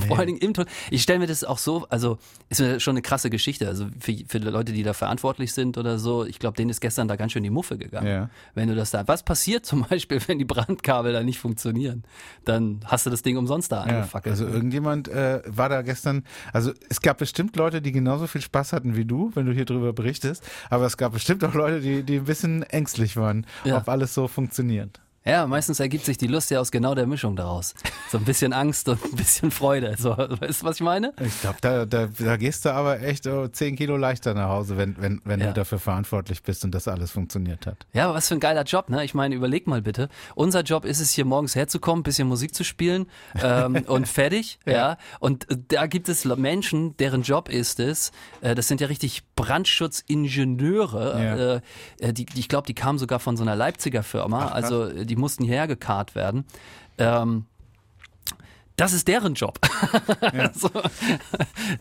vor 0.08 0.18
allen 0.18 0.26
Dingen 0.28 0.38
im 0.38 0.54
Tunnel. 0.54 0.70
Ich 0.90 1.02
stelle 1.02 1.18
mir 1.18 1.26
das 1.26 1.44
auch 1.44 1.58
so, 1.58 1.86
also 1.90 2.18
ist 2.48 2.60
mir 2.60 2.80
schon 2.80 2.92
eine 2.92 3.02
krasse 3.02 3.28
Geschichte. 3.30 3.66
Also 3.68 3.86
für, 3.98 4.14
für 4.28 4.38
Leute, 4.38 4.72
die 4.72 4.82
da 4.82 4.92
verantwortlich 4.94 5.52
sind 5.52 5.76
oder 5.78 5.98
so, 5.98 6.24
ich 6.24 6.38
glaube, 6.38 6.56
denen 6.56 6.70
ist 6.70 6.80
gestern 6.80 7.08
da 7.08 7.16
ganz 7.16 7.32
schön 7.32 7.42
die 7.42 7.50
Muffe 7.50 7.76
gegangen. 7.78 8.06
Ja. 8.06 8.30
Wenn 8.54 8.68
du 8.68 8.74
das 8.74 8.90
da. 8.90 9.06
Was 9.08 9.22
passiert 9.22 9.66
zum 9.66 9.82
Beispiel, 9.90 10.20
wenn 10.26 10.38
die 10.38 10.44
Brandkabel 10.44 11.12
da 11.12 11.22
nicht 11.22 11.38
funktionieren? 11.38 12.04
Dann 12.44 12.80
hast 12.84 13.06
du 13.06 13.10
das 13.10 13.22
Ding 13.22 13.36
umsonst 13.36 13.72
da 13.72 13.86
Ja, 13.86 13.96
angefackelt. 13.96 14.32
also 14.32 14.46
irgendjemand 14.46 15.08
äh, 15.08 15.42
war 15.46 15.68
da 15.68 15.82
gestern, 15.82 16.24
also 16.52 16.72
es 16.88 17.00
gab 17.00 17.18
bestimmt 17.18 17.56
Leute, 17.56 17.82
die 17.82 17.92
genauso 17.92 18.26
viel 18.26 18.40
Spaß 18.40 18.72
hatten 18.72 18.96
wie 18.96 19.04
du, 19.04 19.30
wenn 19.34 19.46
du 19.46 19.52
hier 19.52 19.64
drüber 19.64 19.83
berichtest, 19.92 20.42
aber 20.70 20.86
es 20.86 20.96
gab 20.96 21.12
bestimmt 21.12 21.44
auch 21.44 21.54
Leute, 21.54 21.80
die, 21.80 22.02
die 22.02 22.16
ein 22.18 22.24
bisschen 22.24 22.62
ängstlich 22.64 23.16
waren, 23.16 23.46
Ja. 23.64 23.76
ob 23.78 23.88
alles 23.88 24.14
so 24.14 24.28
funktioniert. 24.28 25.00
Ja, 25.26 25.46
meistens 25.46 25.80
ergibt 25.80 26.04
sich 26.04 26.18
die 26.18 26.26
Lust 26.26 26.50
ja 26.50 26.60
aus 26.60 26.70
genau 26.70 26.94
der 26.94 27.06
Mischung 27.06 27.34
daraus. 27.34 27.72
So 28.10 28.18
ein 28.18 28.24
bisschen 28.24 28.52
Angst 28.52 28.90
und 28.90 29.02
ein 29.02 29.16
bisschen 29.16 29.50
Freude. 29.50 29.94
So, 29.98 30.10
weißt 30.10 30.60
du, 30.60 30.66
was 30.66 30.76
ich 30.76 30.82
meine? 30.82 31.14
Ich 31.18 31.40
glaube, 31.40 31.56
da, 31.62 31.86
da, 31.86 32.08
da 32.18 32.36
gehst 32.36 32.66
du 32.66 32.74
aber 32.74 33.00
echt 33.00 33.26
oh, 33.26 33.48
10 33.48 33.74
Kilo 33.76 33.96
leichter 33.96 34.34
nach 34.34 34.50
Hause, 34.50 34.76
wenn, 34.76 34.96
wenn, 35.00 35.22
wenn 35.24 35.40
Ja. 35.40 35.46
du 35.46 35.54
dafür 35.54 35.78
verantwortlich 35.78 36.42
bist 36.42 36.62
und 36.64 36.74
das 36.74 36.88
alles 36.88 37.10
funktioniert 37.10 37.66
hat. 37.66 37.86
Ja, 37.94 38.04
aber 38.04 38.12
was 38.14 38.28
für 38.28 38.34
ein 38.34 38.40
geiler 38.40 38.64
Job, 38.64 38.90
ne? 38.90 39.02
Ich 39.02 39.14
meine, 39.14 39.34
überleg 39.34 39.66
mal 39.66 39.80
bitte. 39.80 40.10
Unser 40.34 40.60
Job 40.60 40.84
ist 40.84 41.00
es, 41.00 41.12
hier 41.12 41.24
morgens 41.24 41.56
herzukommen, 41.56 42.02
bisschen 42.02 42.28
Musik 42.28 42.54
zu 42.54 42.62
spielen 42.62 43.06
ähm, 43.42 43.82
und 43.86 44.06
fertig, 44.06 44.58
ja. 44.66 44.98
Und 45.20 45.50
äh, 45.50 45.56
da 45.68 45.86
gibt 45.86 46.10
es 46.10 46.26
Menschen, 46.26 46.98
deren 46.98 47.22
Job 47.22 47.48
ist 47.48 47.80
es, 47.80 48.12
äh, 48.42 48.54
das 48.54 48.68
sind 48.68 48.82
ja 48.82 48.88
richtig 48.88 49.22
Brandschutzingenieure, 49.36 51.62
äh, 52.00 52.08
äh, 52.08 52.12
die, 52.12 52.26
die, 52.26 52.40
ich 52.40 52.50
glaube, 52.50 52.66
die 52.66 52.74
kamen 52.74 52.98
sogar 52.98 53.20
von 53.20 53.38
so 53.38 53.42
einer 53.42 53.56
Leipziger 53.56 54.02
Firma, 54.02 54.48
also 54.48 54.84
äh, 54.86 55.06
die 55.14 55.20
mussten 55.20 55.44
hierher 55.44 55.68
gekarrt 55.68 56.14
werden. 56.14 56.44
Ähm, 56.98 57.46
das 58.76 58.92
ist 58.92 59.06
deren 59.06 59.34
Job. 59.34 59.60
so, 60.54 60.68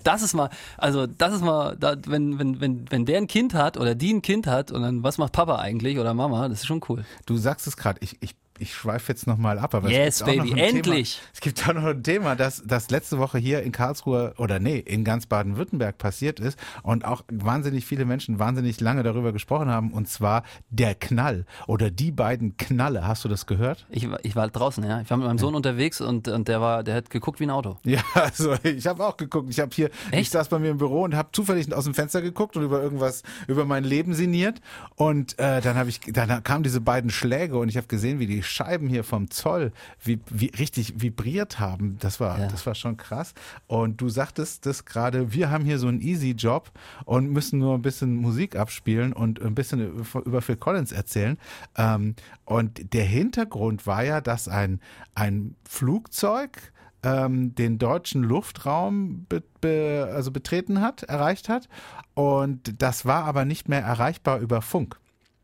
das 0.03 0.21
ist 0.21 0.35
mal, 0.35 0.51
also 0.77 1.07
das 1.07 1.33
ist 1.33 1.41
mal, 1.41 1.75
da, 1.75 1.95
wenn, 2.05 2.37
wenn, 2.37 2.61
wenn, 2.61 2.91
wenn 2.91 3.05
der 3.05 3.17
ein 3.17 3.27
Kind 3.27 3.55
hat 3.55 3.77
oder 3.77 3.95
die 3.95 4.13
ein 4.13 4.21
Kind 4.21 4.45
hat 4.45 4.71
und 4.71 4.83
dann, 4.83 5.01
was 5.01 5.17
macht 5.17 5.33
Papa 5.33 5.57
eigentlich 5.57 5.97
oder 5.97 6.13
Mama, 6.13 6.47
das 6.49 6.59
ist 6.59 6.67
schon 6.67 6.81
cool. 6.89 7.03
Du 7.25 7.37
sagst 7.37 7.65
es 7.65 7.77
gerade, 7.77 7.99
ich, 8.01 8.17
ich, 8.21 8.35
ich 8.59 8.73
schweife 8.73 9.11
jetzt 9.11 9.27
nochmal 9.27 9.57
ab, 9.59 9.73
aber 9.75 9.89
Yes, 9.89 10.21
es 10.21 10.25
gibt 10.25 10.29
auch 10.39 10.43
baby, 10.43 10.49
noch 10.51 10.57
ein 10.57 10.75
endlich. 10.75 11.15
Thema, 11.15 11.27
es 11.33 11.41
gibt 11.41 11.67
auch 11.67 11.73
noch 11.73 11.83
ein 11.85 12.03
Thema, 12.03 12.35
das, 12.35 12.61
das 12.65 12.89
letzte 12.91 13.17
Woche 13.17 13.37
hier 13.37 13.63
in 13.63 13.71
Karlsruhe 13.71 14.33
oder 14.37 14.59
nee, 14.59 14.77
in 14.79 15.03
ganz 15.03 15.25
Baden-Württemberg 15.25 15.97
passiert 15.97 16.39
ist 16.39 16.57
und 16.83 17.03
auch 17.05 17.23
wahnsinnig 17.31 17.85
viele 17.85 18.05
Menschen 18.05 18.39
wahnsinnig 18.39 18.79
lange 18.79 19.03
darüber 19.03 19.33
gesprochen 19.33 19.69
haben 19.69 19.91
und 19.91 20.07
zwar 20.07 20.43
der 20.69 20.93
Knall 20.95 21.45
oder 21.67 21.89
die 21.91 22.11
beiden 22.11 22.55
Knalle. 22.57 23.07
Hast 23.07 23.23
du 23.25 23.29
das 23.29 23.45
gehört? 23.47 23.85
Ich, 23.89 24.09
war- 24.09 24.23
ich 24.23 24.35
war 24.35 24.47
draußen, 24.47 24.83
ja. 24.83 25.01
Ich 25.01 25.09
war 25.09 25.17
mit 25.17 25.25
meinem 25.27 25.39
Sohn 25.39 25.55
unterwegs 25.55 25.99
und, 25.99 26.27
und 26.27 26.47
der 26.47 26.61
war, 26.61 26.83
der 26.83 26.95
hat 26.95 27.09
geguckt 27.09 27.39
wie 27.39 27.45
ein 27.45 27.49
Auto. 27.49 27.77
Ja, 27.83 28.01
also 28.13 28.53
ich 28.63 28.85
habe 28.87 29.03
auch 29.05 29.17
geguckt. 29.17 29.49
Ich 29.49 29.59
habe 29.59 29.71
hier, 29.73 29.89
ich 30.11 30.19
Echt? 30.19 30.31
saß 30.31 30.49
bei 30.49 30.59
mir 30.59 30.69
im 30.69 30.77
Büro 30.77 31.03
und 31.03 31.15
habe 31.15 31.29
zufällig 31.31 31.73
aus 31.73 31.85
dem 31.85 31.93
Fenster 31.95 32.21
geguckt 32.21 32.55
und 32.55 32.63
über 32.63 32.81
irgendwas, 32.81 33.23
über 33.47 33.65
mein 33.65 33.83
Leben 33.83 34.13
sinniert. 34.13 34.61
Und 34.95 35.39
äh, 35.39 35.59
dann 35.61 35.75
habe 35.75 35.89
ich, 35.89 35.99
dann 36.01 36.43
kamen 36.43 36.63
diese 36.63 36.81
beiden 36.81 37.09
Schläge 37.09 37.57
und 37.57 37.69
ich 37.69 37.77
habe 37.77 37.87
gesehen, 37.87 38.19
wie 38.19 38.27
die 38.27 38.42
Scheiben 38.43 38.87
hier 38.87 39.03
vom 39.03 39.29
Zoll 39.31 39.71
wie, 40.03 40.19
wie 40.29 40.47
richtig 40.57 41.01
vibriert 41.01 41.59
haben. 41.59 41.97
Das 41.99 42.19
war, 42.19 42.39
Ja. 42.39 42.47
das 42.47 42.65
war 42.65 42.75
schon 42.75 42.97
krass. 42.97 43.33
Und 43.67 44.01
du 44.01 44.09
sagtest 44.09 44.65
das 44.65 44.85
gerade, 44.85 45.33
wir 45.33 45.49
haben 45.49 45.65
hier 45.65 45.79
so 45.79 45.87
einen 45.87 46.01
Easy-Job 46.01 46.71
und 47.05 47.31
müssen 47.31 47.59
nur 47.59 47.73
ein 47.75 47.81
bisschen 47.81 48.15
Musik 48.15 48.55
abspielen 48.55 49.13
und 49.13 49.41
ein 49.41 49.55
bisschen 49.55 50.05
über 50.25 50.41
Phil 50.41 50.57
Collins 50.57 50.91
erzählen. 50.91 51.37
Ähm, 51.77 52.15
und 52.45 52.93
der 52.93 53.05
Hintergrund 53.05 53.87
war 53.87 54.03
ja, 54.03 54.21
dass 54.21 54.47
ein, 54.47 54.79
ein 55.15 55.55
Flugzeug 55.67 56.71
ähm, 57.03 57.53
den 57.55 57.79
deutschen 57.79 58.23
Luftraum 58.23 59.25
be, 59.27 59.43
be, 59.59 60.09
also 60.13 60.31
betreten 60.31 60.79
hat, 60.81 61.03
erreicht 61.03 61.49
hat. 61.49 61.67
Und 62.13 62.81
das 62.81 63.05
war 63.05 63.25
aber 63.25 63.43
nicht 63.45 63.67
mehr 63.69 63.81
erreichbar 63.81 64.39
über 64.39 64.61
Funk. 64.61 64.97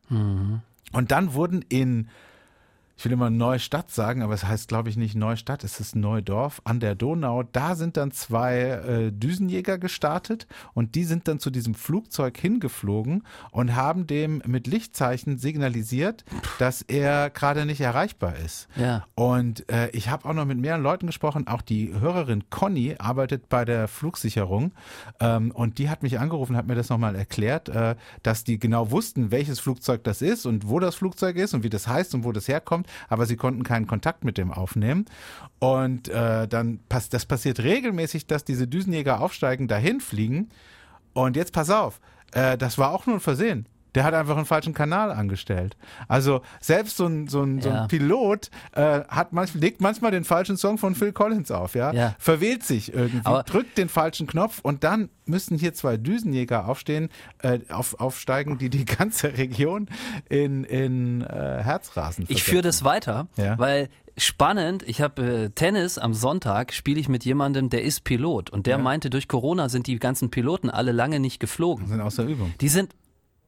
Und 0.09 1.11
dann 1.11 1.33
wurden 1.33 1.63
in 1.69 2.09
ich 2.99 3.05
will 3.05 3.13
immer 3.13 3.29
Neustadt 3.29 3.91
sagen, 3.91 4.23
aber 4.23 4.33
es 4.33 4.43
heißt, 4.43 4.67
glaube 4.67 4.89
ich, 4.89 4.97
nicht 4.97 5.15
Neustadt, 5.15 5.63
es 5.63 5.79
ist 5.79 5.95
Neudorf 5.95 6.61
an 6.65 6.81
der 6.81 6.95
Donau. 6.95 7.43
Da 7.43 7.75
sind 7.75 7.95
dann 7.95 8.11
zwei 8.11 8.59
äh, 8.59 9.11
Düsenjäger 9.13 9.77
gestartet 9.77 10.47
und 10.73 10.95
die 10.95 11.05
sind 11.05 11.29
dann 11.29 11.39
zu 11.39 11.49
diesem 11.49 11.75
Flugzeug 11.75 12.37
hingeflogen 12.37 13.23
und 13.51 13.73
haben 13.73 14.05
dem 14.05 14.43
mit 14.45 14.67
Lichtzeichen 14.67 15.37
signalisiert, 15.37 16.25
dass 16.57 16.81
er 16.81 17.29
gerade 17.29 17.65
nicht 17.65 17.79
erreichbar 17.79 18.35
ist. 18.35 18.67
Ja. 18.75 19.05
Und 19.15 19.69
äh, 19.71 19.89
ich 19.91 20.09
habe 20.09 20.27
auch 20.27 20.33
noch 20.33 20.43
mit 20.43 20.57
mehreren 20.57 20.83
Leuten 20.83 21.07
gesprochen, 21.07 21.47
auch 21.47 21.61
die 21.61 21.93
Hörerin 21.97 22.49
Conny 22.49 22.95
arbeitet 22.99 23.47
bei 23.47 23.63
der 23.63 23.87
Flugsicherung 23.87 24.73
ähm, 25.21 25.51
und 25.51 25.77
die 25.77 25.89
hat 25.89 26.03
mich 26.03 26.19
angerufen, 26.19 26.57
hat 26.57 26.67
mir 26.67 26.75
das 26.75 26.89
nochmal 26.89 27.15
erklärt, 27.15 27.69
äh, 27.69 27.95
dass 28.23 28.43
die 28.43 28.59
genau 28.59 28.91
wussten, 28.91 29.31
welches 29.31 29.61
Flugzeug 29.61 30.03
das 30.03 30.21
ist 30.21 30.45
und 30.45 30.67
wo 30.67 30.81
das 30.81 30.95
Flugzeug 30.95 31.37
ist 31.37 31.53
und 31.53 31.63
wie 31.63 31.69
das 31.69 31.87
heißt 31.87 32.13
und 32.13 32.25
wo 32.25 32.33
das 32.33 32.49
herkommt 32.49 32.88
aber 33.07 33.25
sie 33.25 33.35
konnten 33.35 33.63
keinen 33.63 33.87
Kontakt 33.87 34.23
mit 34.23 34.37
dem 34.37 34.51
aufnehmen. 34.51 35.05
Und 35.59 36.09
äh, 36.09 36.47
dann 36.47 36.79
pass 36.89 37.09
das 37.09 37.25
passiert 37.25 37.59
regelmäßig, 37.59 38.27
dass 38.27 38.43
diese 38.43 38.67
Düsenjäger 38.67 39.21
aufsteigen, 39.21 39.67
dahin 39.67 40.01
fliegen. 40.01 40.49
Und 41.13 41.35
jetzt 41.35 41.53
pass 41.53 41.69
auf, 41.69 41.99
äh, 42.33 42.57
das 42.57 42.77
war 42.77 42.91
auch 42.91 43.05
nur 43.05 43.17
ein 43.17 43.21
Versehen. 43.21 43.67
Der 43.95 44.03
hat 44.03 44.13
einfach 44.13 44.35
einen 44.37 44.45
falschen 44.45 44.73
Kanal 44.73 45.11
angestellt. 45.11 45.75
Also 46.07 46.41
selbst 46.61 46.97
so 46.97 47.05
ein, 47.07 47.27
so 47.27 47.41
ein, 47.41 47.61
so 47.61 47.69
ein 47.69 47.75
Ja. 47.75 47.87
Pilot 47.87 48.49
äh, 48.73 49.01
hat 49.07 49.33
manch, 49.33 49.53
legt 49.55 49.81
manchmal 49.81 50.11
den 50.11 50.23
falschen 50.23 50.57
Song 50.57 50.77
von 50.77 50.93
Phil 50.95 51.11
Collins 51.11 51.49
auf, 51.51 51.73
ja? 51.75 51.91
Ja. 51.93 52.15
Verwählt 52.19 52.63
sich 52.63 52.93
irgendwie, 52.93 53.25
Aber- 53.25 53.43
drückt 53.43 53.77
den 53.77 53.89
falschen 53.89 54.27
Knopf 54.27 54.59
und 54.61 54.83
dann 54.83 55.09
müssen 55.25 55.57
hier 55.57 55.73
zwei 55.73 55.97
Düsenjäger 55.97 56.67
aufstehen, 56.67 57.09
äh, 57.43 57.59
auf, 57.69 57.99
aufsteigen, 57.99 58.57
die 58.57 58.69
die 58.69 58.85
ganze 58.85 59.37
Region 59.37 59.87
in, 60.29 60.63
in 60.63 61.21
äh, 61.21 61.61
Herzrasen 61.63 62.23
Ich 62.23 62.27
versetzen. 62.43 62.49
führe 62.51 62.61
das 62.63 62.83
weiter, 62.83 63.27
Ja. 63.37 63.57
weil 63.57 63.89
spannend, 64.17 64.83
ich 64.87 65.01
habe 65.01 65.21
äh, 65.45 65.49
Tennis 65.49 65.97
am 65.97 66.13
Sonntag, 66.13 66.73
spiele 66.73 66.99
ich 66.99 67.07
mit 67.09 67.23
jemandem, 67.25 67.69
der 67.69 67.83
ist 67.83 68.03
Pilot. 68.03 68.49
Und 68.49 68.67
der 68.67 68.77
meinte, 68.77 69.09
durch 69.09 69.27
Corona 69.27 69.69
sind 69.69 69.87
die 69.87 69.97
ganzen 69.97 70.29
Piloten 70.29 70.69
alle 70.69 70.91
lange 70.91 71.19
nicht 71.19 71.39
geflogen. 71.39 71.87
sind 71.87 72.01
außer 72.01 72.25
Übung. 72.25 72.53
Die 72.59 72.67
sind, 72.69 72.93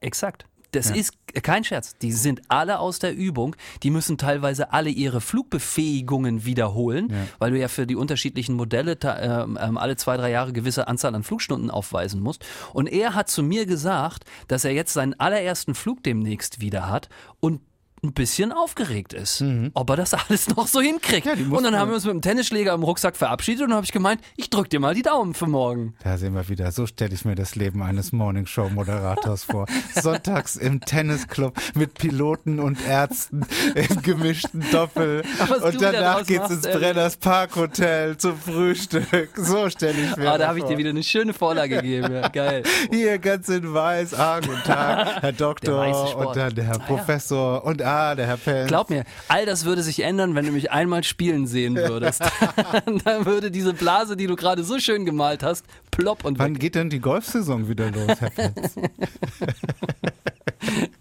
exakt. 0.01 0.45
Das 0.71 0.89
ist 0.89 1.13
kein 1.43 1.63
Scherz. 1.63 1.97
Die 1.97 2.13
sind 2.13 2.43
alle 2.47 2.79
aus 2.79 2.99
der 2.99 3.13
Übung. 3.13 3.55
Die 3.83 3.89
müssen 3.89 4.17
teilweise 4.17 4.71
alle 4.71 4.89
ihre 4.89 5.19
Flugbefähigungen 5.19 6.45
wiederholen, 6.45 7.09
weil 7.39 7.51
du 7.51 7.59
ja 7.59 7.67
für 7.67 7.85
die 7.85 7.95
unterschiedlichen 7.95 8.55
Modelle 8.55 8.97
ähm, 9.03 9.57
ähm, 9.61 9.77
alle 9.77 9.97
zwei, 9.97 10.15
drei 10.17 10.31
Jahre 10.31 10.53
gewisse 10.53 10.87
Anzahl 10.87 11.13
an 11.13 11.23
Flugstunden 11.23 11.69
aufweisen 11.69 12.21
musst. 12.21 12.45
Und 12.73 12.87
er 12.87 13.15
hat 13.15 13.29
zu 13.29 13.43
mir 13.43 13.65
gesagt, 13.65 14.23
dass 14.47 14.63
er 14.63 14.71
jetzt 14.71 14.93
seinen 14.93 15.19
allerersten 15.19 15.75
Flug 15.75 16.03
demnächst 16.03 16.61
wieder 16.61 16.89
hat 16.89 17.09
und 17.39 17.61
ein 18.03 18.13
bisschen 18.13 18.51
aufgeregt 18.51 19.13
ist, 19.13 19.43
ob 19.75 19.89
er 19.91 19.95
das 19.95 20.13
alles 20.29 20.47
noch 20.55 20.67
so 20.67 20.81
hinkriegt. 20.81 21.25
Mhm. 21.27 21.51
Ja, 21.51 21.57
und 21.57 21.63
dann 21.63 21.73
ja- 21.73 21.79
haben 21.79 21.89
wir 21.89 21.95
uns 21.95 22.05
mit 22.05 22.13
dem 22.15 22.21
Tennisschläger 22.21 22.73
im 22.73 22.81
Rucksack 22.83 23.15
verabschiedet 23.15 23.61
und 23.63 23.69
dann 23.69 23.75
habe 23.77 23.85
ich 23.85 23.91
gemeint, 23.91 24.21
ich 24.37 24.49
drück 24.49 24.69
dir 24.69 24.79
mal 24.79 24.95
die 24.95 25.03
Daumen 25.03 25.33
für 25.35 25.45
morgen. 25.47 25.93
Da 26.03 26.17
sehen 26.17 26.33
wir 26.33 26.49
wieder. 26.49 26.71
So 26.71 26.87
stelle 26.87 27.13
ich 27.13 27.25
mir 27.25 27.35
das 27.35 27.55
Leben 27.55 27.83
eines 27.83 28.11
Morningshow-Moderators 28.11 29.43
vor. 29.43 29.67
Sonntags 30.01 30.55
im 30.55 30.81
Tennisclub 30.81 31.53
mit 31.75 31.93
Piloten 31.93 32.59
und 32.59 32.77
Ärzten 32.87 33.45
im 33.75 34.01
gemischten 34.01 34.63
Doppel. 34.71 35.23
Und 35.63 35.81
danach 35.81 36.25
geht's 36.25 36.49
machst, 36.49 36.65
ins. 36.65 36.75
Brenners 36.75 37.17
Parkhotel 37.17 38.17
zum 38.17 38.37
Frühstück. 38.37 39.29
So 39.35 39.69
stelle 39.69 39.93
ich 40.01 40.15
mir 40.17 40.31
Ah, 40.31 40.37
da 40.37 40.47
habe 40.47 40.59
ich 40.59 40.65
dir 40.65 40.77
wieder 40.77 40.89
eine 40.89 41.03
schöne 41.03 41.33
Vorlage 41.33 41.75
gegeben. 41.75 42.11
Ja, 42.13 42.27
geil. 42.29 42.63
Hier 42.89 43.19
ganz 43.19 43.47
in 43.49 43.73
weiß. 43.73 44.13
Ah, 44.15 44.39
guten 44.39 44.63
Tag, 44.63 45.21
Herr 45.21 45.31
Doktor. 45.33 46.15
Und 46.17 46.35
dann 46.35 46.55
der 46.55 46.63
Herr 46.65 46.75
Ah, 46.75 46.79
ja. 46.79 46.85
Professor. 46.85 47.63
Und 47.65 47.81
ah, 47.91 48.15
der 48.15 48.27
Herr 48.27 48.37
Penn. 48.37 48.67
Glaub 48.67 48.89
mir, 48.89 49.03
all 49.27 49.45
das 49.45 49.65
würde 49.65 49.83
sich 49.83 50.01
ändern, 50.01 50.35
wenn 50.35 50.45
du 50.45 50.51
mich 50.51 50.71
einmal 50.71 51.03
spielen 51.03 51.47
sehen 51.47 51.75
würdest. 51.75 52.21
Dann 53.05 53.25
würde 53.25 53.51
diese 53.51 53.73
Blase, 53.73 54.15
die 54.17 54.27
du 54.27 54.35
gerade 54.35 54.63
so 54.63 54.79
schön 54.79 55.05
gemalt 55.05 55.43
hast, 55.43 55.65
plopp 55.91 56.25
und 56.25 56.39
Wann 56.39 56.55
weg. 56.55 56.59
geht 56.61 56.75
denn 56.75 56.89
die 56.89 56.99
Golfsaison 56.99 57.67
wieder 57.67 57.91
los, 57.91 58.19
Herr 58.19 58.29
Penz? 58.29 58.75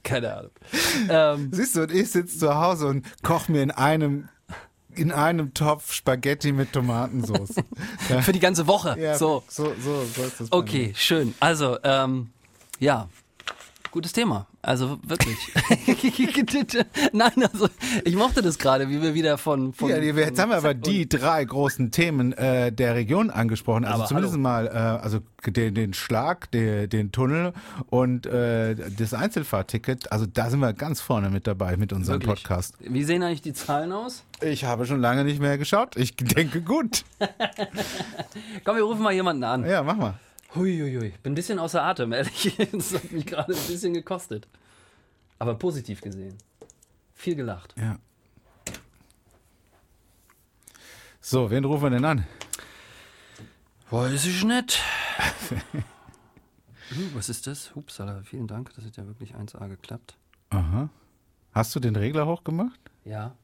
Keine 0.03 0.37
Ahnung. 0.37 0.51
Ähm, 1.09 1.51
Siehst 1.53 1.77
du, 1.77 1.83
und 1.83 1.93
ich 1.93 2.11
sitze 2.11 2.39
zu 2.39 2.55
Hause 2.55 2.87
und 2.87 3.07
koche 3.23 3.53
mir 3.53 3.63
in 3.63 3.71
einem 3.71 4.29
in 4.97 5.13
einem 5.13 5.55
Topf 5.55 5.93
Spaghetti 5.93 6.51
mit 6.51 6.73
Tomatensauce. 6.73 7.55
für 8.23 8.33
die 8.33 8.41
ganze 8.41 8.67
Woche. 8.67 8.97
Ja, 8.99 9.17
So. 9.17 9.45
so, 9.49 9.73
so, 9.81 10.05
so 10.05 10.23
ist 10.25 10.41
das. 10.41 10.49
Okay, 10.53 10.93
schön. 10.97 11.33
Also, 11.39 11.79
ähm, 11.85 12.31
ja. 12.81 13.09
Gutes 13.93 14.13
Thema. 14.13 14.47
Also 14.63 14.99
wirklich. 15.03 15.37
Nein, 17.13 17.33
also 17.53 17.69
ich 18.05 18.15
mochte 18.15 18.41
das 18.41 18.59
gerade, 18.59 18.89
wie 18.89 19.03
wir 19.03 19.15
wieder 19.15 19.37
von. 19.37 19.73
von. 19.73 19.89
Ja, 19.89 19.97
jetzt 19.97 20.39
haben 20.39 20.51
wir 20.51 20.59
aber 20.59 20.75
die 20.75 21.09
drei 21.09 21.45
großen 21.45 21.91
Themen 21.91 22.33
äh, 22.33 22.71
der 22.71 22.95
Region 22.95 23.31
angesprochen. 23.31 23.85
Also 23.85 23.99
Aber 23.99 24.07
zumindest 24.07 24.35
hallo. 24.35 24.43
mal 24.43 24.67
äh, 24.67 24.71
also 24.71 25.21
den, 25.47 25.75
den 25.75 25.93
Schlag, 25.93 26.51
den, 26.53 26.89
den 26.89 27.11
Tunnel 27.11 27.53
und 27.89 28.27
äh, 28.27 28.77
das 28.97 29.13
Einzelfahrticket. 29.13 30.13
Also 30.13 30.27
da 30.27 30.51
sind 30.51 30.61
wir 30.61 30.73
ganz 30.73 31.01
vorne 31.01 31.31
mit 31.31 31.49
dabei 31.49 31.77
mit 31.77 31.93
unserem 31.93 32.21
Wirklich. 32.23 32.45
Podcast. 32.45 32.75
Wie 32.81 33.03
sehen 33.03 33.23
eigentlich 33.25 33.43
die 33.43 33.55
Zahlen 33.55 33.93
aus? 33.93 34.23
Ich 34.41 34.65
habe 34.65 34.87
schon 34.87 35.01
lange 35.01 35.25
nicht 35.25 35.41
mehr 35.41 35.59
geschaut. 35.59 35.97
Ich 35.97 36.15
denke 36.15 36.63
gut. 36.63 37.05
Komm, 38.65 38.77
wir 38.77 38.85
rufen 38.85 39.03
mal 39.03 39.13
jemanden 39.13 39.43
an. 39.45 39.67
Ja, 39.67 39.83
mach 39.83 39.97
mal. 39.97 40.15
Huiuiui, 40.55 41.13
bin 41.23 41.33
ein 41.33 41.35
bisschen 41.35 41.59
außer 41.59 41.83
Atem, 41.83 42.13
ehrlich. 42.13 42.57
Das 42.73 42.93
hat 42.95 43.11
mich 43.13 43.27
gerade 43.27 43.53
ein 43.53 43.67
bisschen 43.69 43.95
gekostet. 43.95 44.49
Aber 45.39 45.55
positiv 45.55 46.01
gesehen. 46.01 46.37
Viel 47.15 47.35
gelacht. 47.37 47.75
Ja. 47.79 47.99
So, 51.21 51.51
wen 51.51 51.65
rufen 51.65 51.85
wir 51.85 51.91
denn 51.91 52.05
an? 52.05 52.27
Weiß 53.91 54.25
ich 54.25 54.45
nicht. 54.45 54.81
Hm, 56.91 57.11
was 57.15 57.29
ist 57.29 57.47
das? 57.47 57.75
Hupsala, 57.75 58.23
vielen 58.25 58.47
Dank. 58.47 58.73
Das 58.75 58.85
hat 58.85 58.97
ja 58.97 59.07
wirklich 59.07 59.35
1A 59.35 59.69
geklappt. 59.69 60.17
Aha. 60.51 60.89
Hast 61.53 61.75
du 61.75 61.81
den 61.81 61.95
Regler 61.97 62.27
hochgemacht? 62.27 62.81
Ja. 63.05 63.37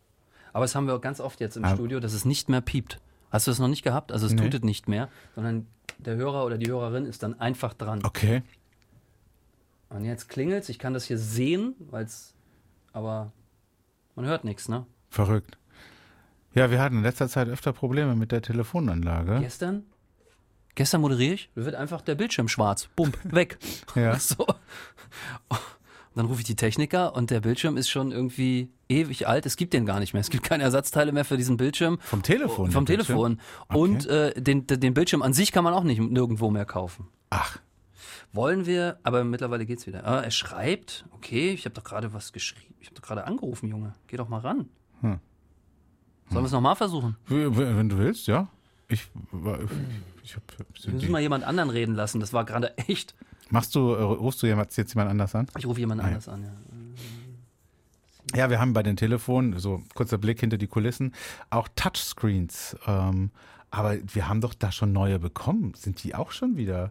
Aber 0.53 0.65
das 0.65 0.75
haben 0.75 0.87
wir 0.87 0.95
auch 0.95 1.01
ganz 1.01 1.21
oft 1.21 1.41
jetzt 1.41 1.57
im 1.57 1.65
Aber- 1.65 1.77
Studio, 1.77 2.01
dass 2.01 2.13
es 2.13 2.25
nicht 2.25 2.49
mehr 2.49 2.61
piept. 2.61 2.99
Hast 3.31 3.47
du 3.47 3.51
das 3.51 3.59
noch 3.59 3.69
nicht 3.69 3.83
gehabt? 3.83 4.11
Also 4.13 4.27
es 4.27 4.33
Nee. 4.33 4.43
tut 4.43 4.55
es 4.55 4.63
nicht 4.63 4.89
mehr, 4.89 5.09
sondern 5.35 5.67
der 5.99 6.17
Hörer 6.17 6.45
oder 6.45 6.59
die 6.59 6.69
Hörerin 6.71 7.07
ist 7.07 7.23
dann 7.23 7.39
einfach 7.41 7.75
dran. 7.75 8.01
Okay. 8.05 8.43
Und 9.89 10.05
jetzt 10.05 10.29
klingelt's. 10.29 10.69
Ich 10.69 10.79
kann 10.79 10.95
das 10.95 11.05
hier 11.05 11.19
sehen, 11.19 11.75
weil's. 11.91 12.35
Aber 12.93 13.33
man 14.15 14.25
hört 14.25 14.45
nichts, 14.45 14.69
ne? 14.69 14.87
Verrückt. 15.11 15.59
Ja, 16.55 16.71
wir 16.71 16.81
hatten 16.81 16.97
in 16.97 17.03
letzter 17.03 17.29
Zeit 17.29 17.49
öfter 17.49 17.73
Probleme 17.73 18.17
mit 18.17 18.33
der 18.33 18.43
Telefonanlage. 18.43 19.41
Gestern? 19.41 19.85
Gestern 20.75 21.01
moderiere 21.01 21.35
ich, 21.35 21.51
wird 21.55 21.75
einfach 21.75 22.03
der 22.03 22.15
Bildschirm 22.15 22.49
schwarz. 22.49 22.89
Bump, 22.97 23.19
weg. 23.25 23.59
Ja. 23.95 24.19
So. 24.19 24.47
Dann 26.17 26.27
rufe 26.27 26.41
ich 26.41 26.47
die 26.47 26.57
Techniker 26.57 27.15
und 27.15 27.31
der 27.31 27.41
Bildschirm 27.41 27.77
ist 27.77 27.89
schon 27.89 28.11
irgendwie 28.11 28.71
ewig 28.89 29.29
alt. 29.29 29.47
Es 29.47 29.57
gibt 29.57 29.73
den 29.73 29.87
gar 29.87 30.01
nicht 30.01 30.15
mehr. 30.15 30.21
Es 30.21 30.31
gibt 30.31 30.43
keine 30.43 30.65
Ersatzteile 30.65 31.13
mehr 31.13 31.25
für 31.25 31.37
diesen 31.37 31.57
Bildschirm. 31.57 31.99
Vom 32.01 32.23
Telefon? 32.23 32.71
Vom? 32.73 32.87
Telefon. 32.87 33.41
Und 33.69 34.07
äh, 34.07 34.41
den, 34.41 34.67
den 34.67 34.95
Bildschirm 34.95 35.23
an 35.23 35.33
sich 35.33 35.53
kann 35.53 35.63
man 35.63 35.75
auch 35.75 35.85
nicht 35.85 36.01
nirgendwo 36.01 36.51
mehr 36.51 36.65
kaufen. 36.65 37.09
Ach, 37.31 37.59
Wollen 38.33 38.67
wir, 38.67 38.99
aber 39.03 39.25
mittlerweile 39.25 39.65
geht's 39.65 39.87
wieder. 39.87 40.07
Ah, 40.07 40.21
er 40.21 40.31
schreibt, 40.31 41.07
okay, 41.13 41.53
ich 41.53 41.65
habe 41.65 41.75
doch 41.75 41.85
gerade 41.85 42.13
was 42.13 42.33
geschrieben. 42.33 42.75
Ich 42.81 42.89
habe 42.89 42.97
doch 42.97 43.03
gerade 43.03 43.27
angerufen, 43.27 43.69
Junge. 43.69 43.95
Geh 44.09 44.17
doch 44.19 44.29
mal 44.29 44.41
ran. 44.41 44.69
Hm. 45.01 45.21
Sollen 46.29 46.43
wir 46.43 46.47
es 46.47 46.53
nochmal 46.53 46.77
versuchen? 46.77 47.17
wenn 47.29 47.89
du 47.89 47.99
willst, 47.99 48.27
ja. 48.27 48.49
Ich, 48.89 49.09
ich 50.23 50.37
hab, 50.37 50.43
Wir 50.85 50.93
müssen 50.93 51.11
mal 51.11 51.21
jemand 51.21 51.45
anderen 51.45 51.71
reden 51.71 51.95
lassen. 51.95 52.21
Das 52.21 52.33
war 52.33 52.45
gerade 52.45 52.77
echt. 52.79 53.15
Machst 53.51 53.75
du, 53.75 53.93
äh, 53.95 54.03
rufst 54.03 54.43
du 54.43 54.47
jemand, 54.47 54.77
jetzt 54.77 54.95
jemand 54.95 55.11
anders 55.11 55.35
an? 55.35 55.47
Ich 55.57 55.67
rufe 55.67 55.81
jemand 55.81 56.01
Ah, 56.01 56.05
ja. 56.05 56.09
anders 56.11 56.29
an, 56.29 56.43
ja. 56.43 56.51
Ja, 58.35 58.51
wir 58.51 58.59
haben 58.61 58.73
bei 58.73 58.83
den 58.83 58.97
Telefonen, 58.97 59.59
so 59.59 59.83
kurzer 59.95 60.19
Blick 60.19 60.41
hinter 60.41 60.59
die 60.59 60.67
Kulissen, 60.67 61.15
auch 61.51 61.69
Touchscreens. 61.77 62.77
Ähm, 62.87 63.31
aber 63.71 63.97
wir 64.13 64.29
haben 64.29 64.41
doch 64.41 64.53
da 64.55 64.73
schon 64.73 64.93
neue 64.93 65.19
bekommen. 65.21 65.75
Sind 65.75 66.03
die 66.03 66.15
auch 66.17 66.33
schon 66.33 66.57
wieder 66.57 66.91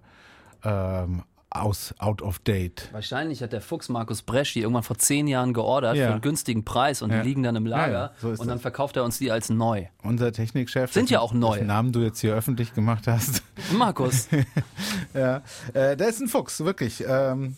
ähm, 0.63 1.24
aus, 1.56 1.94
out 2.00 2.22
of 2.22 2.39
date? 2.39 2.89
Wahrscheinlich 2.91 3.41
hat 3.41 3.54
der 3.54 3.62
Fuchs 3.62 3.89
Markus 3.89 4.22
Bresch 4.22 4.54
die 4.54 4.62
irgendwann 4.62 4.84
vor 4.84 4.98
zehn 4.98 5.28
Jahren 5.28 5.54
geordert 5.54 5.96
Ja. 5.96 6.08
für 6.08 6.12
einen 6.13 6.22
günstigen 6.22 6.63
Preis 6.65 7.02
und 7.02 7.12
Ja. 7.12 7.22
die 7.22 7.28
liegen 7.30 7.44
dann 7.44 7.56
im 7.56 7.65
Lager 7.65 8.13
so 8.22 8.30
und 8.30 8.39
dann 8.39 8.48
das. 8.50 8.62
verkauft 8.62 8.96
er 8.98 9.04
uns 9.04 9.18
die 9.18 9.32
als 9.32 9.50
neu. 9.50 9.86
Unser 10.04 10.32
Technikchef, 10.32 10.91
Sind 10.94 11.10
ja 11.10 11.20
auch 11.20 11.34
neu. 11.34 11.54
dessen 11.56 11.68
Namen 11.68 11.91
du 11.91 12.02
jetzt 12.02 12.20
hier 12.22 12.34
öffentlich 12.34 12.74
gemacht 12.74 13.08
hast. 13.08 13.44
Markus, 13.74 14.28
Ja, 15.13 15.41
äh, 15.74 15.96
der 15.98 16.08
ist 16.10 16.22
ein 16.22 16.28
Fuchs, 16.28 16.60
wirklich. 16.63 17.04
Ähm, 17.08 17.56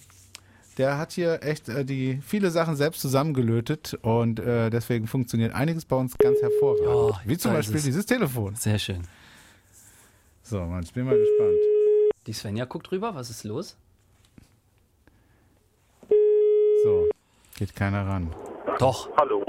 der 0.77 0.99
hat 0.99 1.11
hier 1.11 1.41
echt 1.43 1.69
äh, 1.69 1.83
die 1.83 2.19
viele 2.23 2.51
Sachen 2.51 2.75
selbst 2.75 3.01
zusammengelötet 3.01 3.95
und 4.03 4.39
äh, 4.39 4.69
deswegen 4.69 5.07
funktioniert 5.07 5.53
einiges 5.55 5.85
bei 5.85 5.95
uns 5.95 6.15
ganz 6.19 6.39
hervorragend. 6.39 6.87
Oh, 6.87 7.15
Wie 7.25 7.37
zum 7.37 7.53
Beispiel 7.53 7.77
es. 7.77 7.83
dieses 7.83 8.05
Telefon. 8.05 8.53
sehr 8.55 8.77
schön. 8.77 9.01
So, 10.43 10.59
man, 10.61 10.83
ich 10.83 10.93
bin 10.93 11.05
mal 11.05 11.17
gespannt. 11.17 11.57
Die 12.27 12.33
Svenja 12.33 12.65
guckt 12.65 12.91
rüber, 12.91 13.15
was 13.15 13.29
ist 13.29 13.43
los? 13.43 13.75
So, 16.87 17.09
geht 17.57 17.75
keiner 17.75 18.07
ran. 18.07 18.33
Doch. 18.79 19.09
Hallo. 19.19 19.43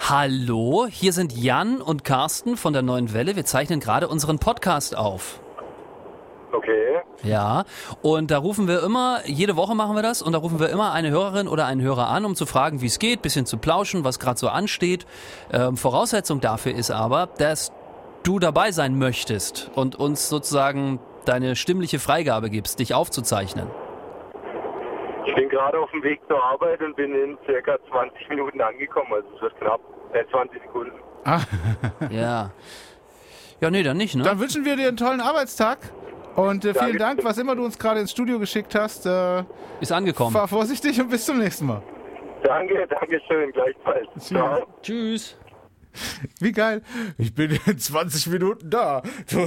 Hallo, 0.00 0.88
hier 0.90 1.12
sind 1.12 1.32
Jan 1.32 1.80
und 1.80 2.02
Carsten 2.02 2.56
von 2.56 2.72
der 2.72 2.82
Neuen 2.82 3.14
Welle. 3.14 3.36
Wir 3.36 3.44
zeichnen 3.44 3.78
gerade 3.78 4.08
unseren 4.08 4.40
Podcast 4.40 4.96
auf. 4.98 5.38
Okay. 6.52 7.02
Ja, 7.22 7.64
und 8.02 8.32
da 8.32 8.38
rufen 8.38 8.66
wir 8.66 8.82
immer, 8.82 9.20
jede 9.26 9.54
Woche 9.54 9.76
machen 9.76 9.94
wir 9.94 10.02
das, 10.02 10.22
und 10.22 10.32
da 10.32 10.38
rufen 10.38 10.58
wir 10.58 10.68
immer 10.70 10.90
eine 10.90 11.10
Hörerin 11.10 11.46
oder 11.46 11.66
einen 11.66 11.82
Hörer 11.82 12.08
an, 12.08 12.24
um 12.24 12.34
zu 12.34 12.46
fragen, 12.46 12.80
wie 12.80 12.86
es 12.86 12.98
geht, 12.98 13.22
bisschen 13.22 13.46
zu 13.46 13.58
plauschen, 13.58 14.02
was 14.02 14.18
gerade 14.18 14.40
so 14.40 14.48
ansteht. 14.48 15.06
Ähm, 15.52 15.76
Voraussetzung 15.76 16.40
dafür 16.40 16.74
ist 16.74 16.90
aber, 16.90 17.28
dass 17.38 17.70
du 18.24 18.40
dabei 18.40 18.72
sein 18.72 18.98
möchtest 18.98 19.70
und 19.76 19.94
uns 19.94 20.28
sozusagen 20.28 20.98
deine 21.26 21.54
stimmliche 21.54 22.00
Freigabe 22.00 22.50
gibst, 22.50 22.80
dich 22.80 22.92
aufzuzeichnen. 22.92 23.68
Ich 25.56 25.58
bin 25.62 25.70
gerade 25.70 25.80
auf 25.80 25.90
dem 25.90 26.02
Weg 26.02 26.20
zur 26.28 26.42
Arbeit 26.42 26.82
und 26.82 26.94
bin 26.96 27.14
in 27.14 27.38
circa 27.46 27.78
20 27.90 28.28
Minuten 28.28 28.60
angekommen. 28.60 29.10
Also 29.14 29.26
es 29.36 29.40
wird 29.40 29.56
knapp. 29.58 29.80
Äh, 30.12 30.24
20 30.30 30.60
Sekunden. 30.62 30.92
Ah, 31.24 31.40
Ja. 32.10 32.50
Ja, 33.62 33.70
nee, 33.70 33.82
dann 33.82 33.96
nicht, 33.96 34.14
ne? 34.14 34.22
dann 34.22 34.38
wünschen 34.38 34.66
wir 34.66 34.76
dir 34.76 34.88
einen 34.88 34.98
tollen 34.98 35.22
Arbeitstag. 35.22 35.78
Und 36.34 36.66
äh, 36.66 36.74
vielen. 36.74 36.98
Dank, 36.98 37.24
was 37.24 37.38
immer 37.38 37.56
du 37.56 37.64
uns 37.64 37.78
gerade 37.78 38.00
ins 38.00 38.10
Studio 38.10 38.38
geschickt 38.38 38.74
hast. 38.74 39.06
Äh, 39.06 39.44
Ist 39.80 39.92
angekommen. 39.92 40.32
fahr 40.32 40.46
vorsichtig 40.46 41.00
und 41.00 41.08
bis 41.08 41.24
zum 41.24 41.38
nächsten 41.38 41.64
Mal. 41.64 41.82
Danke, 42.42 42.86
danke 42.86 43.18
schön. 43.26 43.50
Gleichfalls. 43.52 44.08
Ciao. 44.18 44.66
Tschüss. 44.82 45.38
Wie 46.40 46.52
geil. 46.52 46.82
Ich 47.18 47.34
bin 47.34 47.58
in 47.66 47.78
20 47.78 48.26
Minuten 48.28 48.70
da. 48.70 49.02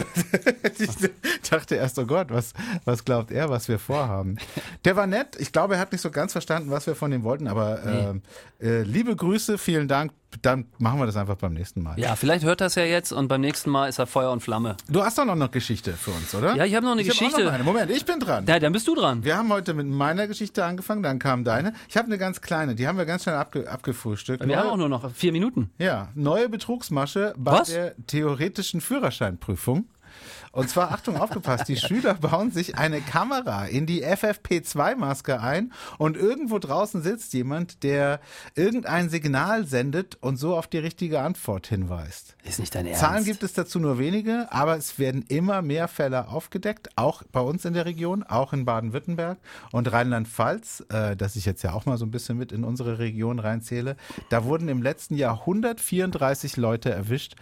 Ich 0.80 1.50
dachte 1.50 1.76
erst, 1.76 1.98
oh 2.00 2.06
Gott, 2.06 2.28
was, 2.30 2.54
was 2.86 3.04
glaubt 3.04 3.32
er, 3.32 3.50
was 3.50 3.68
wir 3.68 3.80
vorhaben? 3.80 4.38
Der 4.86 4.96
war 4.96 5.08
nett. 5.08 5.36
Ich 5.40 5.52
glaube, 5.52 5.76
er 5.76 5.80
hat 5.80 5.92
nicht 5.92 6.02
so 6.02 6.12
ganz 6.12 6.32
verstanden, 6.32 6.70
was 6.70 6.88
wir 6.88 6.96
von 6.96 7.12
ihm 7.12 7.24
wollten, 7.24 7.48
aber 7.48 7.84
ähm, 7.86 8.22
äh, 8.62 8.84
liebe 8.84 9.16
Grüße, 9.16 9.58
vielen 9.58 9.88
Dank. 9.88 10.12
Dann 10.44 10.66
machen 10.78 11.00
wir 11.00 11.06
das 11.08 11.18
einfach 11.18 11.36
beim 11.36 11.54
nächsten 11.54 11.82
Mal. 11.82 12.00
Ja, 12.00 12.16
vielleicht 12.16 12.46
hört 12.46 12.62
es 12.62 12.76
ja 12.76 12.84
jetzt 12.84 13.12
und 13.12 13.28
beim 13.28 13.42
nächsten 13.42 13.70
Mal 13.70 13.88
ist 13.88 13.98
er 14.00 14.06
Feuer 14.08 14.32
und 14.32 14.42
Flamme. 14.42 14.78
Du 14.88 15.02
hast 15.04 15.18
doch 15.18 15.26
noch 15.26 15.34
eine 15.34 15.50
Geschichte 15.50 15.94
für 15.94 16.12
uns, 16.12 16.34
oder? 16.36 16.56
Ja, 16.56 16.66
ich 16.66 16.76
habe 16.76 16.86
noch 16.86 16.94
eine 16.94 17.02
ich 17.02 17.10
Geschichte. 17.10 17.44
noch 17.44 17.52
eine. 17.52 17.64
Moment, 17.64 17.90
ich 17.92 18.06
bin 18.06 18.20
dran. 18.20 18.46
Ja, 18.48 18.60
dann 18.60 18.72
bist 18.72 18.88
du 18.88 18.94
dran. 18.96 19.24
Wir 19.24 19.38
haben 19.38 19.50
heute 19.52 19.74
mit 19.74 19.88
meiner 19.88 20.28
Geschichte 20.28 20.64
angefangen, 20.64 21.02
dann 21.04 21.18
kam 21.20 21.44
deine. 21.44 21.74
Ich 21.90 21.98
habe 21.98 22.06
eine 22.08 22.18
ganz 22.18 22.42
kleine, 22.42 22.76
die 22.76 22.88
haben 22.88 22.98
wir 22.98 23.06
ganz 23.06 23.24
schnell 23.24 23.36
abge 23.36 23.70
abgefrühstückt. 23.70 24.42
Wir 24.42 24.48
Neue- 24.48 24.58
haben 24.58 24.70
auch 24.70 24.78
nur 24.78 24.90
noch 24.90 25.12
vier 25.12 25.32
Minuten. 25.32 25.72
Ja, 25.80 26.10
neue 26.14 26.48
Betrugsmasche 26.48 27.34
bei 27.38 27.52
Was? 27.54 27.70
der 27.70 27.96
theoretischen 28.08 28.82
Führerscheinprüfung. 28.82 29.86
Und 30.52 30.70
zwar, 30.70 30.92
Achtung, 30.92 31.18
aufgepasst, 31.18 31.68
die 31.68 31.78
Schüler 31.78 32.16
bauen 32.16 32.52
sich 32.52 32.78
eine 32.78 33.02
Kamera 33.02 33.66
in 33.66 33.86
die 33.86 34.06
FFP2-Maske 34.06 35.40
ein 35.40 35.72
und 35.98 36.18
irgendwo 36.18 36.60
draußen 36.60 37.02
sitzt 37.02 37.34
jemand, 37.34 37.84
der 37.84 38.20
irgendein 38.56 39.10
Signal 39.10 39.66
sendet 39.66 40.18
und 40.22 40.38
so 40.38 40.56
auf 40.56 40.68
die 40.68 40.80
richtige 40.80 41.22
Antwort 41.22 41.68
hinweist. 41.68 42.36
Ist 42.44 42.60
nicht 42.60 42.74
dein 42.74 42.86
Ernst. 42.86 43.02
Zahlen 43.02 43.26
gibt 43.26 43.44
es 43.44 43.54
dazu 43.54 43.80
nur 43.80 44.00
wenige, 44.00 44.48
aber 44.52 44.78
es 44.78 44.98
werden 44.98 45.24
immer 45.28 45.62
mehr 45.62 45.88
Fälle 45.88 46.28
aufgedeckt, 46.30 46.90
auch 46.96 47.24
bei 47.32 47.42
uns 47.42 47.66
in 47.66 47.74
der 47.74 47.86
Region, 47.86 48.24
auch 48.24 48.54
in 48.54 48.66
Baden-Württemberg 48.66 49.38
und 49.72 49.92
Rheinland-Pfalz, 49.92 50.86
äh, 50.90 51.16
das 51.16 51.36
ich 51.36 51.46
jetzt 51.46 51.64
ja 51.64 51.74
auch 51.74 51.86
mal 51.86 51.98
so 51.98 52.06
ein 52.06 52.12
bisschen 52.12 52.38
mit 52.38 52.52
in 52.52 52.64
unsere 52.64 53.00
Region 53.00 53.40
reinzähle. 53.40 53.96
Da 54.30 54.44
wurden 54.46 54.68
im 54.68 54.82
letzten 54.82 55.16
Jahr 55.16 55.42
134 55.42 56.58
Leute 56.58 56.92
erwischt, 56.92 57.36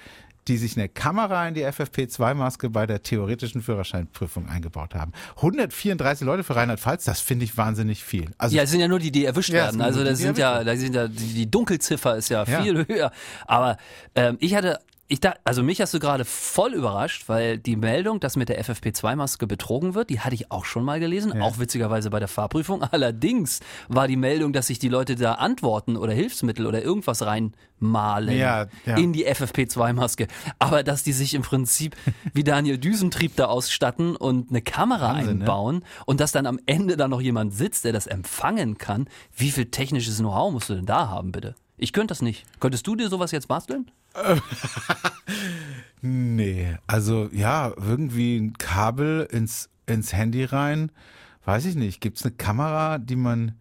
die 0.47 0.57
sich 0.57 0.77
eine 0.77 0.87
Kamera 0.89 1.47
in 1.47 1.53
die 1.53 1.65
FFP2-Maske 1.65 2.69
bei 2.69 2.85
der 2.85 3.03
theoretischen 3.03 3.61
Führerscheinprüfung 3.61 4.47
eingebaut 4.47 4.95
haben. 4.95 5.11
134 5.37 6.25
Leute 6.25 6.43
für 6.43 6.55
Rheinland-Pfalz, 6.55 7.03
das 7.05 7.19
finde 7.19 7.45
ich 7.45 7.57
wahnsinnig 7.57 8.03
viel. 8.03 8.31
Also 8.37 8.55
Ja, 8.55 8.63
es 8.63 8.71
sind 8.71 8.79
ja 8.79 8.87
nur 8.87 8.99
die, 8.99 9.11
die 9.11 9.25
erwischt 9.25 9.49
Ja, 9.49 9.65
werden. 9.65 9.81
Also 9.81 9.99
nur 9.99 10.05
die, 10.05 10.09
das 10.11 10.19
die 10.19 10.25
sind 10.25 10.37
ja, 10.37 10.63
da 10.63 10.75
sind 10.75 10.95
ja 10.95 11.07
die, 11.07 11.33
die 11.33 11.51
Dunkelziffer 11.51 12.15
ist 12.17 12.29
ja, 12.29 12.43
Ja. 12.45 12.61
viel 12.61 12.85
höher. 12.87 13.11
Aber 13.45 13.77
ähm, 14.15 14.37
ich 14.39 14.55
hatte, 14.55 14.79
ich 15.09 15.21
da, 15.21 15.35
also 15.45 15.63
mich 15.63 15.79
hast 15.79 15.93
du 15.93 15.99
gerade 15.99 16.25
voll 16.25 16.73
überrascht, 16.73 17.29
weil 17.29 17.57
die 17.57 17.77
Meldung, 17.77 18.19
dass 18.19 18.35
mit 18.35 18.49
der 18.49 18.61
FFP2-Maske 18.63 19.47
betrogen 19.47 19.95
wird, 19.95 20.09
die 20.09 20.19
hatte 20.19 20.35
ich 20.35 20.51
auch 20.51 20.65
schon 20.65 20.83
mal 20.83 20.99
gelesen, 20.99 21.41
auch 21.41 21.59
witzigerweise 21.59 22.09
bei 22.09 22.19
der 22.19 22.27
Fahrprüfung. 22.27 22.83
Allerdings 22.83 23.61
war 23.87 24.07
die 24.07 24.17
Meldung, 24.17 24.51
dass 24.51 24.67
sich 24.67 24.79
die 24.79 24.89
Leute 24.89 25.15
da 25.15 25.35
Antworten 25.35 25.95
oder 25.95 26.11
Hilfsmittel 26.11 26.65
oder 26.65 26.81
irgendwas 26.83 27.25
reinmalen 27.25 28.37
Ja, 28.37 28.67
ja. 28.85 28.97
in 28.97 29.13
die 29.13 29.25
FFP2-Maske. 29.25 30.27
Aber 30.59 30.83
dass 30.83 31.03
die 31.03 31.13
sich 31.13 31.33
im 31.35 31.41
Prinzip 31.41 31.95
wie 32.33 32.43
Daniel 32.43 32.77
Düsentrieb 32.77 33.35
da 33.37 33.45
ausstatten 33.45 34.17
und 34.17 34.49
eine 34.49 34.61
Kamera 34.61 35.13
Wahnsinn, 35.13 35.37
ne? 35.37 35.43
einbauen 35.43 35.85
und 36.05 36.19
dass 36.19 36.33
dann 36.33 36.45
am 36.45 36.59
Ende 36.65 36.97
da 36.97 37.07
noch 37.07 37.21
jemand 37.21 37.53
sitzt, 37.53 37.85
der 37.85 37.93
das 37.93 38.07
empfangen 38.07 38.77
kann, 38.77 39.07
wie 39.35 39.51
viel 39.51 39.65
technisches 39.67 40.17
Know-how 40.17 40.51
musst 40.51 40.69
du 40.69 40.75
denn 40.75 40.85
da 40.85 41.07
haben, 41.07 41.31
bitte? 41.31 41.55
Ich 41.77 41.93
könnte 41.93 42.11
das 42.11 42.21
nicht. 42.21 42.45
Könntest 42.59 42.87
du 42.87 42.95
dir 42.95 43.07
sowas 43.09 43.31
jetzt 43.31 43.47
basteln? 43.47 43.89
Nee, 46.01 46.77
also 46.85 47.29
ja, 47.31 47.71
irgendwie 47.75 48.37
ein 48.37 48.53
Kabel 48.57 49.27
ins, 49.31 49.69
ins 49.87 50.13
Handy 50.13 50.43
rein, 50.43 50.91
weiß 51.45 51.65
ich 51.65 51.75
nicht. 51.75 52.01
Gibt 52.01 52.17
es 52.17 52.23
eine 52.25 52.35
Kamera, 52.35 52.99
die 52.99 53.15
man. 53.15 53.53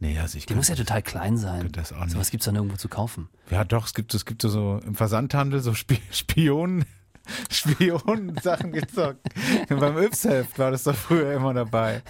Nee, 0.00 0.18
also 0.18 0.38
ich 0.38 0.46
Die 0.46 0.54
muss 0.54 0.68
ja 0.68 0.76
total 0.76 1.02
klein 1.02 1.36
sein. 1.38 1.72
das 1.72 1.92
auch 1.92 2.00
nicht. 2.00 2.10
Sowas 2.12 2.30
gibt's 2.30 2.44
dann 2.46 2.54
irgendwo 2.56 2.76
zu 2.76 2.88
kaufen. 2.88 3.28
Ja, 3.50 3.64
doch, 3.64 3.86
es 3.86 3.94
gibt, 3.94 4.14
es 4.14 4.26
gibt 4.26 4.42
so, 4.42 4.48
so 4.48 4.80
im 4.84 4.94
Versandhandel 4.94 5.60
so 5.60 5.74
Spi 5.74 5.98
Spionen. 6.12 6.84
Spionen-Sachen 7.50 8.72
doch. 8.94 9.14
Beim 9.68 9.96
Yps-Heft 9.98 10.58
war 10.58 10.70
das 10.70 10.84
doch 10.84 10.94
früher 10.94 11.32
immer 11.34 11.54
dabei. 11.54 12.02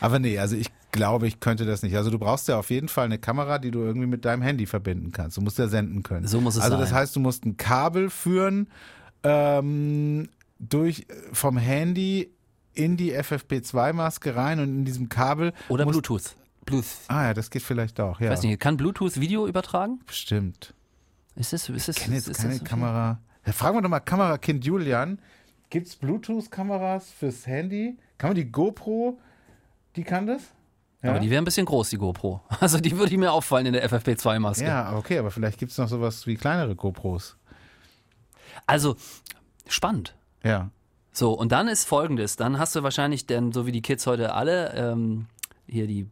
Aber 0.00 0.18
nee, 0.18 0.38
also 0.38 0.56
ich 0.56 0.68
glaube, 0.92 1.26
ich 1.28 1.40
könnte 1.40 1.64
das 1.66 1.82
nicht. 1.82 1.96
Also 1.96 2.10
du 2.10 2.18
brauchst 2.18 2.48
ja 2.48 2.58
auf 2.58 2.70
jeden 2.70 2.88
Fall 2.88 3.04
eine 3.04 3.18
Kamera, 3.18 3.58
die 3.58 3.70
du 3.70 3.80
irgendwie 3.80 4.06
mit 4.06 4.24
deinem 4.24 4.42
Handy 4.42 4.66
verbinden 4.66 5.12
kannst. 5.12 5.36
Du 5.36 5.40
musst 5.40 5.58
ja 5.58 5.68
senden 5.68 6.02
können. 6.02 6.26
So 6.26 6.40
muss 6.40 6.56
es 6.56 6.62
Also 6.62 6.76
das 6.76 6.90
sein. 6.90 6.98
heißt, 6.98 7.16
du 7.16 7.20
musst 7.20 7.44
ein 7.46 7.56
Kabel 7.56 8.10
führen 8.10 8.68
ähm, 9.22 10.28
durch 10.58 11.06
vom 11.32 11.56
Handy 11.56 12.30
in 12.74 12.96
die 12.96 13.14
FFP2-Maske 13.14 14.34
rein 14.36 14.60
und 14.60 14.68
in 14.68 14.84
diesem 14.84 15.08
Kabel. 15.08 15.52
Oder 15.68 15.86
Bluetooth. 15.86 16.36
Bluetooth. 16.64 16.86
Ah 17.08 17.24
ja, 17.24 17.34
das 17.34 17.50
geht 17.50 17.62
vielleicht 17.62 18.00
auch. 18.00 18.20
Ja, 18.20 18.26
Ich 18.26 18.32
weiß 18.32 18.42
nicht, 18.44 18.60
kann 18.60 18.76
Bluetooth 18.76 19.18
Video 19.20 19.46
übertragen? 19.46 20.00
bestimmt. 20.06 20.74
Ist 21.36 21.52
das, 21.52 21.68
ist 21.68 21.88
das, 21.88 21.96
Ich 21.96 22.02
kenne 22.04 22.16
ist, 22.16 22.26
jetzt 22.26 22.36
ist 22.38 22.42
keine 22.42 22.58
das 22.58 22.64
Kamera. 22.68 23.20
Ja, 23.50 23.54
fragen 23.54 23.78
wir 23.78 23.82
doch 23.82 23.88
mal 23.88 23.98
Kamerakind 23.98 24.64
Julian. 24.64 25.18
Gibt 25.70 25.88
es 25.88 25.96
Bluetooth-Kameras 25.96 27.10
fürs 27.10 27.48
Handy? 27.48 27.98
Kann 28.16 28.30
man 28.30 28.36
die 28.36 28.44
GoPro, 28.44 29.18
die 29.96 30.04
kann 30.04 30.28
das? 30.28 30.42
Ja, 31.02 31.10
Aber 31.10 31.18
die 31.18 31.30
wäre 31.30 31.42
ein 31.42 31.44
bisschen 31.44 31.66
groß, 31.66 31.90
die 31.90 31.96
GoPro. 31.96 32.42
Also 32.60 32.78
die 32.78 32.96
würde 32.96 33.18
mir 33.18 33.32
auffallen 33.32 33.66
in 33.66 33.72
der 33.72 33.90
FFP2-Maske. 33.90 34.64
ja 34.64 34.96
okay, 34.96 35.18
aber 35.18 35.32
vielleicht 35.32 35.58
gibt 35.58 35.72
es 35.72 35.78
noch 35.78 35.88
sowas 35.88 36.28
wie 36.28 36.36
kleinere 36.36 36.76
GoPros. 36.76 37.38
Also, 38.68 38.94
spannend. 39.66 40.14
Ja. 40.44 40.70
So, 41.10 41.32
und 41.32 41.50
dann 41.50 41.66
ist 41.66 41.86
folgendes, 41.86 42.36
dann 42.36 42.56
hast 42.56 42.76
du 42.76 42.84
wahrscheinlich, 42.84 43.26
denn 43.26 43.50
so 43.50 43.66
wie 43.66 43.72
die 43.72 43.82
Kids 43.82 44.06
heute 44.06 44.32
alle, 44.34 44.74
ähm, 44.76 45.26
hier 45.70 45.86
die, 45.86 46.06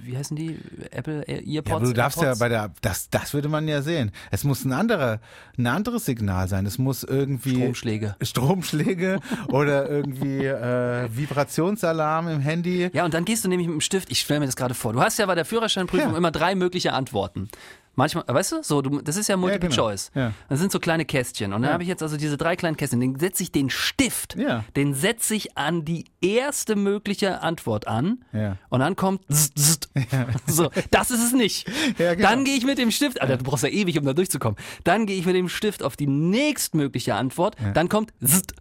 wie 0.00 0.16
heißen 0.16 0.36
die, 0.36 0.58
Apple 0.90 1.24
Earpods? 1.26 1.46
Ja, 1.46 1.62
aber 1.76 1.84
du 1.86 1.92
darfst 1.92 2.18
ja 2.18 2.24
AirPods? 2.24 2.38
bei 2.38 2.48
der, 2.48 2.70
das, 2.82 3.10
das 3.10 3.34
würde 3.34 3.48
man 3.48 3.66
ja 3.68 3.82
sehen. 3.82 4.12
Es 4.30 4.44
muss 4.44 4.64
ein 4.64 4.72
anderer, 4.72 5.20
ein 5.58 5.66
anderes 5.66 6.04
Signal 6.04 6.48
sein. 6.48 6.64
Es 6.66 6.78
muss 6.78 7.02
irgendwie 7.02 7.56
Stromschläge. 7.56 8.16
Stromschläge 8.22 9.20
oder 9.48 9.88
irgendwie 9.90 10.44
äh, 10.46 11.08
Vibrationsalarm 11.10 12.28
im 12.28 12.40
Handy. 12.40 12.90
Ja, 12.92 13.04
und 13.04 13.14
dann 13.14 13.24
gehst 13.24 13.44
du 13.44 13.48
nämlich 13.48 13.66
mit 13.68 13.74
dem 13.74 13.80
Stift, 13.80 14.10
ich 14.10 14.20
stelle 14.20 14.40
mir 14.40 14.46
das 14.46 14.56
gerade 14.56 14.74
vor, 14.74 14.92
du 14.92 15.00
hast 15.00 15.18
ja 15.18 15.26
bei 15.26 15.34
der 15.34 15.44
Führerscheinprüfung 15.44 16.12
Ja. 16.12 16.16
immer 16.16 16.30
drei 16.30 16.54
mögliche 16.54 16.92
Antworten. 16.92 17.48
Manchmal, 17.96 18.24
weißt 18.28 18.52
du, 18.52 18.62
so, 18.62 18.82
du, 18.82 19.00
das 19.00 19.16
ist 19.16 19.28
ja 19.28 19.36
Multiple 19.36 19.70
genau. 19.70 19.88
Choice. 19.88 20.10
Ja. 20.14 20.32
Das 20.48 20.60
sind 20.60 20.70
so 20.70 20.78
kleine 20.78 21.04
Kästchen. 21.06 21.52
Und 21.52 21.62
dann 21.62 21.70
Ja. 21.70 21.72
habe 21.72 21.82
ich 21.82 21.88
jetzt 21.88 22.02
also 22.02 22.16
diese 22.16 22.36
drei 22.36 22.54
kleinen 22.54 22.76
Kästchen. 22.76 23.00
Den 23.00 23.18
setze 23.18 23.42
ich 23.42 23.52
den 23.52 23.70
Stift, 23.70 24.36
Ja. 24.36 24.64
den 24.76 24.92
setze 24.94 25.34
ich 25.34 25.56
an 25.56 25.84
die 25.84 26.04
erste 26.20 26.76
mögliche 26.76 27.40
Antwort 27.42 27.88
an. 27.88 28.22
Ja. 28.32 28.58
Und 28.68 28.80
dann 28.80 28.96
kommt 28.96 29.22
zzzt, 29.32 29.58
zzzt. 29.58 29.88
so, 30.46 30.70
das 30.90 31.10
ist 31.10 31.24
es 31.24 31.32
nicht. 31.32 31.66
Ja, 31.98 32.14
genau. 32.14 32.28
Dann 32.28 32.44
gehe 32.44 32.54
ich 32.56 32.64
mit 32.66 32.76
dem 32.78 32.90
Stift, 32.90 33.20
Alter, 33.22 33.38
du 33.38 33.44
brauchst 33.44 33.64
ja 33.64 33.70
ewig, 33.70 33.98
um 33.98 34.04
da 34.04 34.12
durchzukommen. 34.12 34.58
Dann 34.84 35.06
gehe 35.06 35.18
ich 35.18 35.24
mit 35.24 35.34
dem 35.34 35.48
Stift 35.48 35.82
auf 35.82 35.96
die 35.96 36.06
nächstmögliche 36.06 37.14
Antwort. 37.14 37.56
Dann 37.74 37.88
kommt 37.88 38.12
zzzt. 38.22 38.52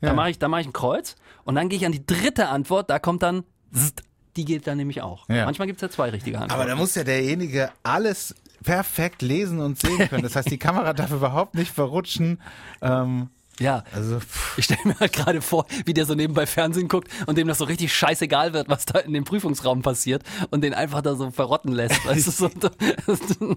Ja. 0.00 0.10
Da 0.10 0.14
mache 0.14 0.30
ich, 0.30 0.38
da 0.38 0.46
mache 0.48 0.60
ich 0.60 0.66
ein 0.68 0.72
Kreuz. 0.72 1.16
Und 1.44 1.56
dann 1.56 1.68
gehe 1.68 1.78
ich 1.78 1.86
an 1.86 1.92
die 1.92 2.04
dritte 2.06 2.48
Antwort. 2.48 2.88
Da 2.90 2.98
kommt 2.98 3.22
dann 3.22 3.44
zzzt. 3.74 4.02
Die 4.36 4.44
geht 4.44 4.66
dann 4.66 4.76
nämlich 4.76 5.00
auch. 5.00 5.26
Ja. 5.30 5.46
Manchmal 5.46 5.66
gibt 5.66 5.78
es 5.78 5.82
ja 5.82 5.88
zwei 5.90 6.10
richtige 6.10 6.36
Antworten. 6.38 6.60
Aber 6.60 6.68
da 6.70 6.76
muss 6.76 6.94
ja 6.94 7.04
derjenige 7.04 7.70
alles 7.82 8.34
perfekt 8.62 9.22
lesen 9.22 9.60
und 9.60 9.78
sehen 9.78 10.08
können. 10.08 10.22
Das 10.22 10.36
heißt, 10.36 10.50
die 10.50 10.58
Kamera 10.58 10.92
darf 10.92 11.12
überhaupt 11.12 11.54
nicht 11.54 11.72
verrutschen. 11.72 12.40
Ähm, 12.82 13.30
ja. 13.58 13.84
also, 13.92 14.20
pff, 14.20 14.58
Ich 14.58 14.66
stelle 14.66 14.80
mir 14.84 15.00
halt 15.00 15.12
gerade 15.12 15.40
vor, 15.40 15.66
wie 15.84 15.94
der 15.94 16.04
so 16.04 16.14
nebenbei 16.14 16.46
Fernsehen 16.46 16.88
guckt 16.88 17.08
und 17.26 17.38
dem 17.38 17.48
das 17.48 17.58
so 17.58 17.64
richtig 17.64 17.94
scheißegal 17.94 18.52
wird, 18.52 18.68
was 18.68 18.84
da 18.84 18.98
in 18.98 19.12
dem 19.12 19.24
Prüfungsraum 19.24 19.82
passiert 19.82 20.22
und 20.50 20.62
den 20.62 20.74
einfach 20.74 21.00
da 21.00 21.14
so 21.14 21.30
verrotten 21.30 21.72
lässt. 21.72 22.04
Weißt 22.06 22.26
du, 22.26 22.30
so, 22.30 22.50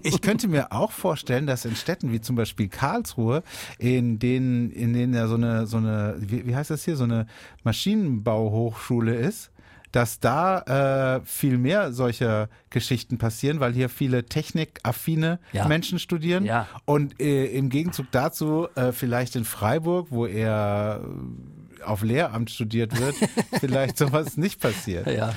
ich 0.02 0.20
könnte 0.22 0.48
mir 0.48 0.72
auch 0.72 0.92
vorstellen, 0.92 1.46
dass 1.46 1.64
in 1.64 1.76
Städten 1.76 2.12
wie 2.12 2.20
zum 2.20 2.36
Beispiel 2.36 2.68
Karlsruhe, 2.68 3.42
in 3.78 4.18
denen, 4.18 4.70
in 4.70 4.92
denen 4.92 5.12
ja 5.12 5.26
so 5.26 5.34
eine, 5.34 5.66
so 5.66 5.76
eine, 5.76 6.16
wie, 6.18 6.46
wie 6.46 6.56
heißt 6.56 6.70
das 6.70 6.84
hier, 6.84 6.96
so 6.96 7.04
eine 7.04 7.26
Maschinenbauhochschule 7.64 9.14
ist, 9.14 9.50
dass 9.92 10.20
da 10.20 11.16
äh, 11.16 11.20
viel 11.24 11.58
mehr 11.58 11.92
solcher 11.92 12.48
Geschichten 12.70 13.18
passieren, 13.18 13.60
weil 13.60 13.72
hier 13.72 13.88
viele 13.88 14.24
technikaffine 14.24 15.38
Ja. 15.52 15.66
Menschen 15.66 15.98
studieren. 15.98 16.44
Ja. 16.44 16.68
Und 16.84 17.20
äh, 17.20 17.46
im 17.46 17.70
Gegenzug 17.70 18.06
dazu 18.12 18.68
äh, 18.76 18.92
vielleicht 18.92 19.36
in 19.36 19.44
Freiburg, 19.44 20.08
wo 20.10 20.26
er 20.26 21.00
äh, 21.80 21.82
auf 21.82 22.02
Lehramt 22.02 22.50
studiert 22.50 22.98
wird, 23.00 23.16
vielleicht 23.60 23.98
sowas 23.98 24.36
nicht 24.36 24.60
passiert. 24.60 25.06
Ja. 25.06 25.34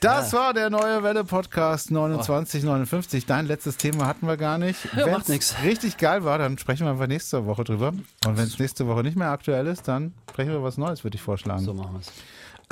Das 0.00 0.34
war 0.34 0.52
der 0.52 0.68
neue 0.68 1.02
Welle 1.02 1.24
Podcast 1.24 1.86
2959. 1.88 3.24
Dein 3.24 3.46
letztes 3.46 3.78
Thema 3.78 4.06
hatten 4.06 4.26
wir 4.26 4.36
gar 4.36 4.58
nicht. 4.58 4.78
Ja, 4.94 5.06
macht 5.06 5.30
nix. 5.30 5.54
richtig 5.64 5.96
geil 5.96 6.24
war, 6.24 6.36
dann 6.36 6.58
sprechen 6.58 6.84
wir 6.84 6.90
einfach 6.92 7.06
nächste 7.06 7.46
Woche 7.46 7.64
drüber. 7.64 7.88
Und 7.88 8.36
wenn 8.36 8.44
es 8.44 8.58
nächste 8.58 8.86
Woche 8.86 9.02
nicht 9.02 9.16
mehr 9.16 9.30
aktuell 9.30 9.66
ist, 9.66 9.88
dann 9.88 10.12
sprechen 10.30 10.50
wir 10.52 10.62
was 10.62 10.76
Neues, 10.76 11.04
würde 11.04 11.14
ich 11.14 11.22
vorschlagen. 11.22 11.64
So 11.64 11.72
machen 11.72 11.94
wir 11.94 12.00
es. 12.00 12.12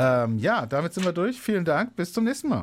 Ähm, 0.02 0.38
ja, 0.38 0.66
damit 0.66 0.94
sind 0.94 1.04
wir 1.04 1.12
durch. 1.12 1.40
Vielen 1.40 1.64
Dank. 1.64 1.94
Bis 1.94 2.12
zum 2.12 2.24
nächsten 2.24 2.48
Mal. 2.48 2.60